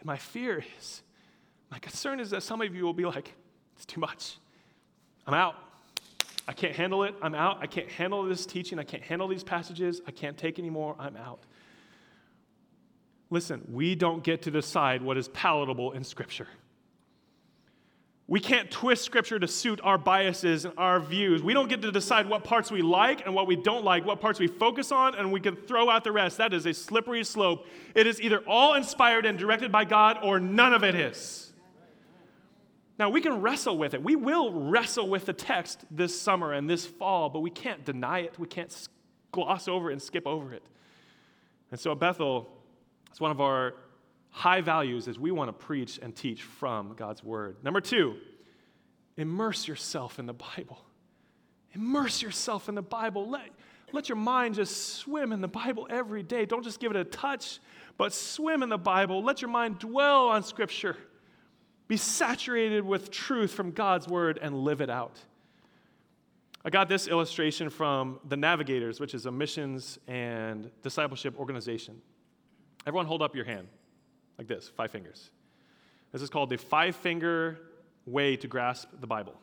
And 0.00 0.06
my 0.06 0.16
fear 0.16 0.64
is, 0.78 1.02
my 1.70 1.78
concern 1.78 2.20
is 2.20 2.30
that 2.30 2.42
some 2.42 2.60
of 2.60 2.74
you 2.74 2.84
will 2.84 2.92
be 2.92 3.04
like, 3.04 3.32
it's 3.76 3.86
too 3.86 4.00
much. 4.00 4.36
I'm 5.26 5.34
out. 5.34 5.54
I 6.46 6.52
can't 6.52 6.74
handle 6.74 7.04
it. 7.04 7.14
I'm 7.22 7.34
out. 7.34 7.58
I 7.62 7.66
can't 7.66 7.88
handle 7.88 8.22
this 8.24 8.44
teaching. 8.44 8.78
I 8.78 8.84
can't 8.84 9.02
handle 9.02 9.28
these 9.28 9.44
passages. 9.44 10.02
I 10.06 10.10
can't 10.10 10.36
take 10.36 10.58
anymore. 10.58 10.94
I'm 10.98 11.16
out. 11.16 11.40
Listen, 13.30 13.62
we 13.72 13.94
don't 13.94 14.22
get 14.22 14.42
to 14.42 14.50
decide 14.50 15.02
what 15.02 15.16
is 15.16 15.28
palatable 15.28 15.92
in 15.92 16.04
Scripture. 16.04 16.48
We 18.26 18.40
can't 18.40 18.70
twist 18.70 19.04
scripture 19.04 19.38
to 19.38 19.46
suit 19.46 19.80
our 19.82 19.98
biases 19.98 20.64
and 20.64 20.72
our 20.78 20.98
views. 20.98 21.42
We 21.42 21.52
don't 21.52 21.68
get 21.68 21.82
to 21.82 21.92
decide 21.92 22.26
what 22.26 22.42
parts 22.42 22.70
we 22.70 22.80
like 22.80 23.26
and 23.26 23.34
what 23.34 23.46
we 23.46 23.54
don't 23.54 23.84
like, 23.84 24.06
what 24.06 24.18
parts 24.18 24.40
we 24.40 24.46
focus 24.46 24.90
on, 24.90 25.14
and 25.14 25.30
we 25.30 25.40
can 25.40 25.56
throw 25.56 25.90
out 25.90 26.04
the 26.04 26.12
rest. 26.12 26.38
That 26.38 26.54
is 26.54 26.64
a 26.64 26.72
slippery 26.72 27.22
slope. 27.22 27.66
It 27.94 28.06
is 28.06 28.22
either 28.22 28.38
all 28.46 28.74
inspired 28.74 29.26
and 29.26 29.38
directed 29.38 29.70
by 29.70 29.84
God 29.84 30.18
or 30.22 30.40
none 30.40 30.72
of 30.72 30.84
it 30.84 30.94
is. 30.94 31.52
Now, 32.98 33.10
we 33.10 33.20
can 33.20 33.42
wrestle 33.42 33.76
with 33.76 33.92
it. 33.92 34.02
We 34.02 34.16
will 34.16 34.52
wrestle 34.52 35.08
with 35.08 35.26
the 35.26 35.32
text 35.32 35.84
this 35.90 36.18
summer 36.18 36.52
and 36.52 36.70
this 36.70 36.86
fall, 36.86 37.28
but 37.28 37.40
we 37.40 37.50
can't 37.50 37.84
deny 37.84 38.20
it. 38.20 38.38
We 38.38 38.46
can't 38.46 38.74
gloss 39.32 39.68
over 39.68 39.90
it 39.90 39.94
and 39.94 40.00
skip 40.02 40.26
over 40.26 40.54
it. 40.54 40.62
And 41.70 41.78
so 41.78 41.94
Bethel, 41.94 42.48
it's 43.10 43.20
one 43.20 43.32
of 43.32 43.40
our 43.40 43.74
high 44.34 44.60
values 44.60 45.06
is 45.06 45.16
we 45.16 45.30
want 45.30 45.48
to 45.48 45.52
preach 45.52 46.00
and 46.02 46.14
teach 46.14 46.42
from 46.42 46.94
God's 46.96 47.22
word. 47.22 47.56
Number 47.62 47.80
two, 47.80 48.16
immerse 49.16 49.68
yourself 49.68 50.18
in 50.18 50.26
the 50.26 50.34
Bible. 50.34 50.84
Immerse 51.72 52.20
yourself 52.20 52.68
in 52.68 52.74
the 52.74 52.82
Bible. 52.82 53.30
Let, 53.30 53.48
let 53.92 54.08
your 54.08 54.16
mind 54.16 54.56
just 54.56 54.96
swim 54.96 55.30
in 55.30 55.40
the 55.40 55.46
Bible 55.46 55.86
every 55.88 56.24
day. 56.24 56.46
Don't 56.46 56.64
just 56.64 56.80
give 56.80 56.90
it 56.90 56.96
a 56.96 57.04
touch, 57.04 57.60
but 57.96 58.12
swim 58.12 58.64
in 58.64 58.68
the 58.68 58.76
Bible. 58.76 59.22
Let 59.22 59.40
your 59.40 59.52
mind 59.52 59.78
dwell 59.78 60.26
on 60.26 60.42
Scripture. 60.42 60.96
Be 61.86 61.96
saturated 61.96 62.84
with 62.84 63.12
truth 63.12 63.52
from 63.52 63.70
God's 63.70 64.08
word 64.08 64.40
and 64.42 64.64
live 64.64 64.80
it 64.80 64.90
out. 64.90 65.16
I 66.64 66.70
got 66.70 66.88
this 66.88 67.06
illustration 67.06 67.70
from 67.70 68.18
the 68.28 68.36
Navigators, 68.36 68.98
which 68.98 69.14
is 69.14 69.26
a 69.26 69.30
missions 69.30 70.00
and 70.08 70.72
discipleship 70.82 71.38
organization. 71.38 72.02
Everyone 72.84 73.06
hold 73.06 73.22
up 73.22 73.36
your 73.36 73.44
hand 73.44 73.68
like 74.38 74.48
this, 74.48 74.68
five 74.68 74.90
fingers. 74.90 75.30
This 76.12 76.22
is 76.22 76.30
called 76.30 76.50
the 76.50 76.56
five 76.58 76.96
finger 76.96 77.58
way 78.06 78.36
to 78.36 78.46
grasp 78.46 78.88
the 79.00 79.06
Bible. 79.06 79.34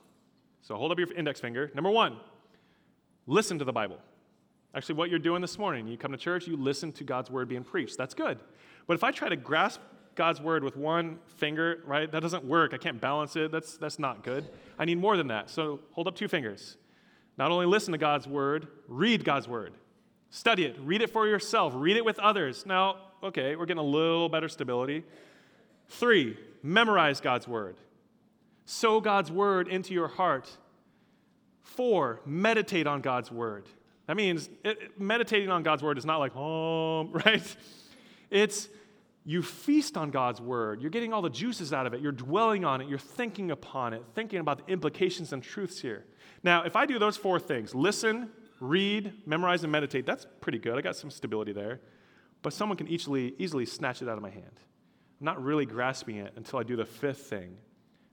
So 0.61 0.75
hold 0.75 0.91
up 0.91 0.99
your 0.99 1.11
index 1.13 1.39
finger. 1.39 1.71
Number 1.73 1.89
one, 1.89 2.17
listen 3.27 3.59
to 3.59 3.65
the 3.65 3.73
Bible. 3.73 3.97
Actually, 4.73 4.95
what 4.95 5.09
you're 5.09 5.19
doing 5.19 5.41
this 5.41 5.57
morning, 5.57 5.87
you 5.87 5.97
come 5.97 6.11
to 6.11 6.17
church, 6.17 6.47
you 6.47 6.55
listen 6.55 6.91
to 6.93 7.03
God's 7.03 7.29
word 7.29 7.49
being 7.49 7.63
preached. 7.63 7.97
That's 7.97 8.13
good. 8.13 8.39
But 8.87 8.93
if 8.93 9.03
I 9.03 9.11
try 9.11 9.27
to 9.27 9.35
grasp 9.35 9.81
God's 10.15 10.39
word 10.39 10.63
with 10.63 10.77
one 10.77 11.19
finger, 11.37 11.81
right, 11.85 12.09
that 12.11 12.21
doesn't 12.21 12.45
work. 12.45 12.73
I 12.73 12.77
can't 12.77 13.01
balance 13.01 13.35
it. 13.35 13.51
That's, 13.51 13.77
that's 13.77 13.99
not 13.99 14.23
good. 14.23 14.47
I 14.79 14.85
need 14.85 14.97
more 14.97 15.17
than 15.17 15.27
that. 15.27 15.49
So 15.49 15.79
hold 15.91 16.07
up 16.07 16.15
two 16.15 16.27
fingers. 16.27 16.77
Not 17.37 17.51
only 17.51 17.65
listen 17.65 17.91
to 17.91 17.97
God's 17.97 18.27
word, 18.27 18.67
read 18.87 19.25
God's 19.25 19.47
word. 19.47 19.73
Study 20.29 20.65
it. 20.65 20.77
Read 20.79 21.01
it 21.01 21.09
for 21.09 21.27
yourself. 21.27 21.73
Read 21.75 21.97
it 21.97 22.05
with 22.05 22.19
others. 22.19 22.65
Now, 22.65 22.97
okay, 23.23 23.55
we're 23.55 23.65
getting 23.65 23.79
a 23.79 23.83
little 23.83 24.29
better 24.29 24.49
stability. 24.49 25.03
Three, 25.87 26.37
memorize 26.63 27.19
God's 27.21 27.47
word. 27.47 27.75
Sow 28.65 29.01
God's 29.01 29.31
word 29.31 29.67
into 29.67 29.93
your 29.93 30.07
heart. 30.07 30.49
Four, 31.61 32.21
meditate 32.25 32.87
on 32.87 33.01
God's 33.01 33.31
word. 33.31 33.65
That 34.07 34.15
means 34.17 34.49
it, 34.63 34.99
meditating 34.99 35.49
on 35.49 35.63
God's 35.63 35.83
word 35.83 35.97
is 35.97 36.05
not 36.05 36.17
like, 36.17 36.35
oh, 36.35 37.05
right? 37.25 37.55
It's 38.29 38.69
you 39.23 39.43
feast 39.43 39.97
on 39.97 40.09
God's 40.09 40.41
word. 40.41 40.81
You're 40.81 40.89
getting 40.89 41.13
all 41.13 41.21
the 41.21 41.29
juices 41.29 41.73
out 41.73 41.85
of 41.85 41.93
it. 41.93 42.01
You're 42.01 42.11
dwelling 42.11 42.65
on 42.65 42.81
it. 42.81 42.89
You're 42.89 42.97
thinking 42.97 43.51
upon 43.51 43.93
it, 43.93 44.03
thinking 44.15 44.39
about 44.39 44.65
the 44.65 44.73
implications 44.73 45.31
and 45.31 45.43
truths 45.43 45.79
here. 45.79 46.05
Now, 46.43 46.63
if 46.63 46.75
I 46.75 46.85
do 46.85 46.97
those 46.97 47.17
four 47.17 47.39
things 47.39 47.75
listen, 47.75 48.29
read, 48.59 49.13
memorize, 49.25 49.63
and 49.63 49.71
meditate 49.71 50.05
that's 50.05 50.25
pretty 50.39 50.57
good. 50.57 50.77
I 50.77 50.81
got 50.81 50.95
some 50.95 51.11
stability 51.11 51.53
there 51.53 51.81
but 52.41 52.53
someone 52.53 52.77
can 52.77 52.87
easily, 52.87 53.33
easily 53.37 53.65
snatch 53.65 54.01
it 54.01 54.09
out 54.09 54.17
of 54.17 54.23
my 54.23 54.29
hand. 54.29 54.59
I'm 55.19 55.25
not 55.25 55.43
really 55.43 55.65
grasping 55.65 56.17
it 56.17 56.33
until 56.35 56.59
I 56.59 56.63
do 56.63 56.75
the 56.75 56.85
fifth 56.85 57.27
thing, 57.27 57.57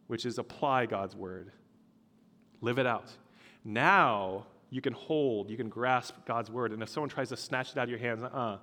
which 0.07 0.27
is 0.27 0.39
apply 0.39 0.87
God's 0.87 1.17
word. 1.17 1.53
Live 2.61 2.79
it 2.79 2.87
out. 2.87 3.11
Now 3.65 4.47
you 4.71 4.81
can 4.81 4.93
hold, 4.93 5.51
you 5.51 5.57
can 5.57 5.69
grasp 5.69 6.15
God's 6.27 6.51
word. 6.51 6.73
And 6.73 6.83
if 6.83 6.89
someone 6.89 7.09
tries 7.09 7.31
to 7.31 7.37
snatch 7.37 7.73
it 7.73 7.79
out 7.79 7.85
of 7.85 7.91
your 7.91 7.99
hands, 7.99 8.23
uh 8.23 8.27
uh 8.27 8.59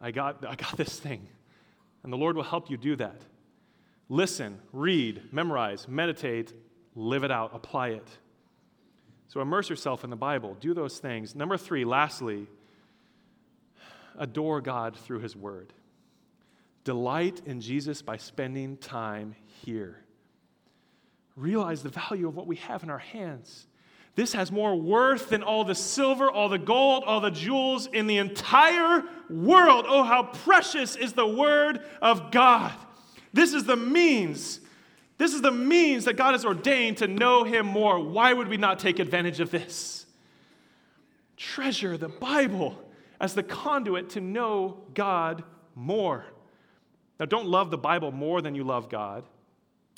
I 0.00 0.10
got, 0.10 0.44
I 0.44 0.56
got 0.56 0.76
this 0.76 0.98
thing. 0.98 1.28
And 2.02 2.12
the 2.12 2.16
Lord 2.16 2.34
will 2.34 2.42
help 2.42 2.70
you 2.70 2.76
do 2.76 2.96
that. 2.96 3.22
Listen, 4.08 4.58
read, 4.72 5.32
memorize, 5.32 5.86
meditate, 5.86 6.52
live 6.94 7.22
it 7.22 7.30
out, 7.30 7.52
apply 7.54 7.90
it. 7.90 8.08
So 9.28 9.40
immerse 9.40 9.70
yourself 9.70 10.04
in 10.04 10.10
the 10.10 10.16
Bible. 10.16 10.56
Do 10.58 10.74
those 10.74 10.98
things. 10.98 11.34
Number 11.34 11.56
three, 11.56 11.84
lastly, 11.84 12.48
adore 14.18 14.60
God 14.60 14.96
through 14.96 15.20
His 15.20 15.36
Word. 15.36 15.72
Delight 16.84 17.42
in 17.46 17.60
Jesus 17.60 18.02
by 18.02 18.16
spending 18.16 18.76
time 18.76 19.36
here. 19.64 19.98
Realize 21.36 21.82
the 21.82 21.88
value 21.88 22.28
of 22.28 22.36
what 22.36 22.46
we 22.46 22.56
have 22.56 22.82
in 22.82 22.90
our 22.90 22.98
hands. 22.98 23.66
This 24.14 24.34
has 24.34 24.52
more 24.52 24.76
worth 24.76 25.30
than 25.30 25.42
all 25.42 25.64
the 25.64 25.74
silver, 25.74 26.30
all 26.30 26.50
the 26.50 26.58
gold, 26.58 27.04
all 27.06 27.20
the 27.20 27.30
jewels 27.30 27.86
in 27.86 28.06
the 28.06 28.18
entire 28.18 29.04
world. 29.30 29.86
Oh, 29.88 30.02
how 30.02 30.24
precious 30.24 30.96
is 30.96 31.14
the 31.14 31.26
Word 31.26 31.80
of 32.02 32.30
God. 32.30 32.72
This 33.32 33.54
is 33.54 33.64
the 33.64 33.76
means. 33.76 34.60
This 35.16 35.32
is 35.32 35.40
the 35.40 35.50
means 35.50 36.04
that 36.04 36.16
God 36.16 36.32
has 36.32 36.44
ordained 36.44 36.98
to 36.98 37.06
know 37.06 37.44
Him 37.44 37.64
more. 37.64 37.98
Why 37.98 38.34
would 38.34 38.48
we 38.48 38.58
not 38.58 38.78
take 38.78 38.98
advantage 38.98 39.40
of 39.40 39.50
this? 39.50 40.04
Treasure 41.38 41.96
the 41.96 42.08
Bible 42.08 42.76
as 43.22 43.34
the 43.34 43.42
conduit 43.42 44.10
to 44.10 44.20
know 44.20 44.82
God 44.94 45.44
more. 45.76 46.26
Now, 47.20 47.26
don't 47.26 47.46
love 47.46 47.70
the 47.70 47.78
Bible 47.78 48.10
more 48.10 48.42
than 48.42 48.56
you 48.56 48.64
love 48.64 48.90
God. 48.90 49.24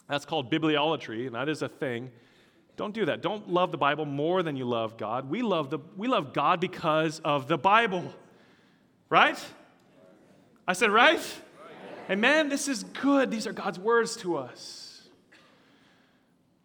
That's 0.08 0.26
called 0.26 0.52
bibliolatry, 0.52 1.26
and 1.26 1.34
that 1.34 1.48
is 1.48 1.62
a 1.62 1.68
thing. 1.68 2.12
Don't 2.76 2.92
do 2.92 3.06
that. 3.06 3.22
Don't 3.22 3.48
love 3.48 3.72
the 3.72 3.78
Bible 3.78 4.04
more 4.04 4.42
than 4.42 4.56
you 4.56 4.66
love 4.66 4.98
God. 4.98 5.30
We 5.30 5.40
love, 5.40 5.70
the, 5.70 5.78
we 5.96 6.06
love 6.06 6.34
God 6.34 6.60
because 6.60 7.20
of 7.20 7.48
the 7.48 7.56
Bible. 7.56 8.12
Right? 9.08 9.42
I 10.68 10.74
said, 10.74 10.90
right? 10.90 11.16
right? 11.16 11.24
And 12.10 12.20
man, 12.20 12.50
this 12.50 12.68
is 12.68 12.84
good. 12.84 13.30
These 13.30 13.46
are 13.46 13.52
God's 13.54 13.78
words 13.78 14.16
to 14.16 14.36
us. 14.36 15.08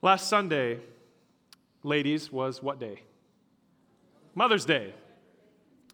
Last 0.01 0.27
Sunday, 0.27 0.79
ladies, 1.83 2.31
was 2.33 2.61
what 2.61 2.79
day? 2.79 3.03
Mother's 4.35 4.65
Day 4.65 4.93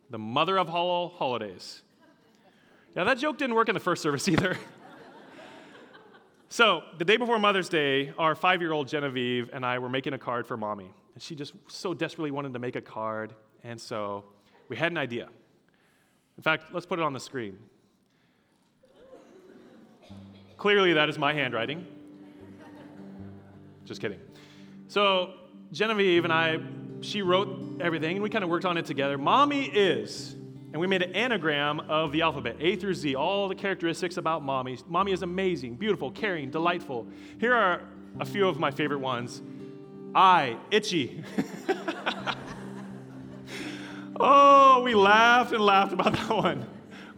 the 0.10 0.20
mother 0.20 0.58
of 0.58 0.70
all 0.70 1.10
holidays. 1.10 1.82
Now, 2.96 3.04
that 3.06 3.18
joke 3.18 3.38
didn't 3.38 3.56
work 3.56 3.70
in 3.70 3.74
the 3.74 3.80
first 3.80 4.02
service 4.02 4.28
either. 4.30 4.58
so, 6.50 6.84
the 6.98 7.06
day 7.06 7.18
before 7.18 7.40
Mother's 7.40 7.70
Day, 7.70 8.14
our 8.18 8.36
five 8.36 8.62
year 8.62 8.72
old 8.72 8.88
Genevieve 8.88 9.50
and 9.52 9.66
I 9.66 9.80
were 9.80 9.90
making 9.90 10.14
a 10.14 10.18
card 10.18 10.48
for 10.48 10.58
mommy. 10.58 10.90
And 11.14 11.24
she 11.24 11.36
just 11.36 11.54
so 11.68 11.94
desperately 11.94 12.32
wanted 12.32 12.54
to 12.54 12.60
make 12.60 12.76
a 12.76 12.82
card. 12.82 13.34
And 13.64 13.80
so, 13.80 14.24
we 14.70 14.76
had 14.76 14.92
an 14.92 14.98
idea. 14.98 15.28
In 16.38 16.44
fact, 16.44 16.74
let's 16.74 16.86
put 16.86 17.00
it 17.00 17.04
on 17.04 17.14
the 17.14 17.20
screen. 17.20 17.58
Clearly, 20.58 20.94
that 20.94 21.10
is 21.10 21.18
my 21.18 21.34
handwriting. 21.34 21.86
Just 23.86 24.02
kidding. 24.02 24.20
So, 24.88 25.34
Genevieve 25.72 26.24
and 26.24 26.34
I 26.34 26.60
she 27.06 27.22
wrote 27.22 27.78
everything, 27.80 28.18
and 28.18 28.24
we 28.24 28.30
kind 28.30 28.44
of 28.44 28.50
worked 28.50 28.66
on 28.66 28.78
it 28.78 28.86
together. 28.86 29.18
Mommy 29.18 29.66
is, 29.66 30.34
and 30.34 30.82
we 30.82 30.88
made 30.88 31.02
an 31.02 31.16
anagram 31.16 31.80
of 31.82 32.12
the 32.12 32.22
alphabet, 32.22 32.58
A 32.60 32.76
through 32.76 32.96
Z, 32.96 33.16
all 33.16 33.48
the 33.48 33.56
characteristics 33.56 34.18
about 34.18 34.44
mommy. 34.44 34.78
Mommy 34.88 35.12
is 35.12 35.22
amazing, 35.22 35.76
beautiful, 35.76 36.12
caring, 36.12 36.50
delightful. 36.50 37.08
Here 37.40 37.54
are 37.54 37.82
a 38.20 38.26
few 38.26 38.48
of 38.48 38.60
my 38.60 38.72
favorite 38.72 39.00
ones. 39.00 39.42
I, 40.14 40.58
itchy. 40.72 41.24
oh, 44.20 44.82
we 44.84 44.96
laughed 44.96 45.52
and 45.52 45.64
laughed 45.64 45.94
about 45.94 46.14
that 46.14 46.30
one. 46.30 46.66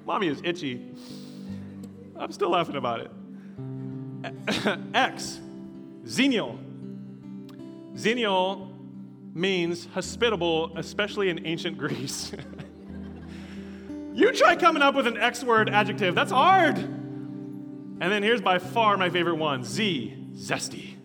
Mommy 0.06 0.28
is 0.28 0.42
itchy. 0.44 0.92
I'm 2.16 2.32
still 2.32 2.50
laughing 2.50 2.76
about 2.76 3.02
it. 3.02 3.12
X, 4.94 5.40
Xenial. 6.06 6.58
Xenial 7.94 8.67
means 9.38 9.88
hospitable, 9.94 10.76
especially 10.76 11.30
in 11.30 11.46
ancient 11.46 11.78
Greece. 11.78 12.32
you 14.14 14.34
try 14.34 14.56
coming 14.56 14.82
up 14.82 14.96
with 14.96 15.06
an 15.08 15.18
X 15.18 15.44
word 15.44 15.70
adjective, 15.70 16.16
that's 16.16 16.32
hard. 16.32 16.78
And 16.78 18.02
then 18.12 18.24
here's 18.24 18.42
by 18.42 18.58
far 18.60 18.98
my 18.98 19.10
favorite 19.10 19.36
one 19.36 19.64
Z, 19.64 20.16
zesty. 20.34 20.96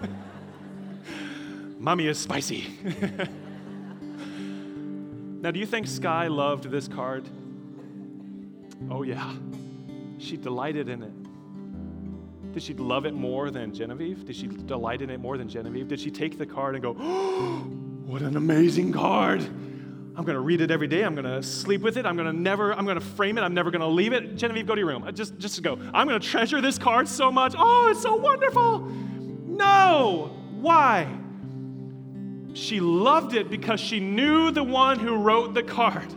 Mommy 1.78 2.06
is 2.06 2.18
spicy. 2.18 2.66
now, 5.40 5.50
do 5.50 5.60
you 5.60 5.66
think 5.66 5.86
Sky 5.86 6.26
loved 6.26 6.70
this 6.70 6.88
card? 6.88 7.28
Oh, 8.90 9.02
yeah. 9.02 9.32
She 10.18 10.36
delighted 10.36 10.88
in 10.88 11.02
it. 11.02 11.12
Did 12.58 12.64
she 12.64 12.74
love 12.74 13.06
it 13.06 13.14
more 13.14 13.52
than 13.52 13.72
Genevieve? 13.72 14.24
Did 14.24 14.34
she 14.34 14.48
delight 14.48 15.00
in 15.00 15.10
it 15.10 15.20
more 15.20 15.38
than 15.38 15.48
Genevieve? 15.48 15.86
Did 15.86 16.00
she 16.00 16.10
take 16.10 16.38
the 16.38 16.44
card 16.44 16.74
and 16.74 16.82
go, 16.82 16.96
oh, 16.98 17.58
what 18.04 18.20
an 18.20 18.36
amazing 18.36 18.92
card? 18.92 19.42
I'm 19.42 20.24
going 20.24 20.34
to 20.34 20.40
read 20.40 20.60
it 20.60 20.72
every 20.72 20.88
day. 20.88 21.04
I'm 21.04 21.14
going 21.14 21.24
to 21.24 21.40
sleep 21.40 21.82
with 21.82 21.96
it. 21.96 22.04
I'm 22.04 22.16
going 22.16 22.26
to 22.26 22.36
never, 22.36 22.74
I'm 22.74 22.84
going 22.84 22.98
to 22.98 23.06
frame 23.06 23.38
it. 23.38 23.42
I'm 23.42 23.54
never 23.54 23.70
going 23.70 23.82
to 23.82 23.86
leave 23.86 24.12
it. 24.12 24.34
Genevieve, 24.34 24.66
go 24.66 24.74
to 24.74 24.80
your 24.80 24.88
room. 24.88 25.04
Uh, 25.04 25.12
just, 25.12 25.38
just 25.38 25.62
go. 25.62 25.78
I'm 25.94 26.08
going 26.08 26.20
to 26.20 26.26
treasure 26.26 26.60
this 26.60 26.78
card 26.78 27.06
so 27.06 27.30
much. 27.30 27.54
Oh, 27.56 27.90
it's 27.92 28.02
so 28.02 28.16
wonderful. 28.16 28.80
No. 28.80 30.36
Why? 30.60 31.16
She 32.54 32.80
loved 32.80 33.34
it 33.34 33.50
because 33.50 33.78
she 33.78 34.00
knew 34.00 34.50
the 34.50 34.64
one 34.64 34.98
who 34.98 35.14
wrote 35.14 35.54
the 35.54 35.62
card. 35.62 36.12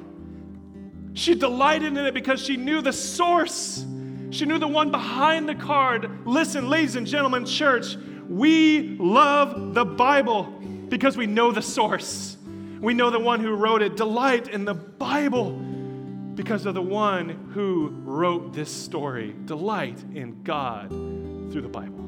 She 1.13 1.35
delighted 1.35 1.95
in 1.95 2.03
it 2.03 2.15
because 2.15 2.43
she 2.43 2.57
knew 2.57 2.81
the 2.81 2.93
source. 2.93 3.85
She 4.31 4.45
knew 4.45 4.57
the 4.57 4.67
one 4.67 4.91
behind 4.91 5.47
the 5.47 5.55
card. 5.55 6.25
Listen, 6.25 6.69
ladies 6.69 6.95
and 6.95 7.05
gentlemen, 7.05 7.45
church, 7.45 7.97
we 8.29 8.95
love 8.97 9.73
the 9.73 9.83
Bible 9.83 10.43
because 10.87 11.17
we 11.17 11.27
know 11.27 11.51
the 11.51 11.61
source. 11.61 12.37
We 12.79 12.93
know 12.93 13.09
the 13.09 13.19
one 13.19 13.41
who 13.41 13.53
wrote 13.53 13.81
it. 13.81 13.97
Delight 13.97 14.47
in 14.47 14.63
the 14.63 14.73
Bible 14.73 15.51
because 16.35 16.65
of 16.65 16.75
the 16.75 16.81
one 16.81 17.51
who 17.53 17.89
wrote 18.05 18.53
this 18.53 18.71
story. 18.71 19.35
Delight 19.45 20.01
in 20.15 20.41
God 20.43 20.89
through 20.89 21.61
the 21.61 21.67
Bible. 21.67 22.00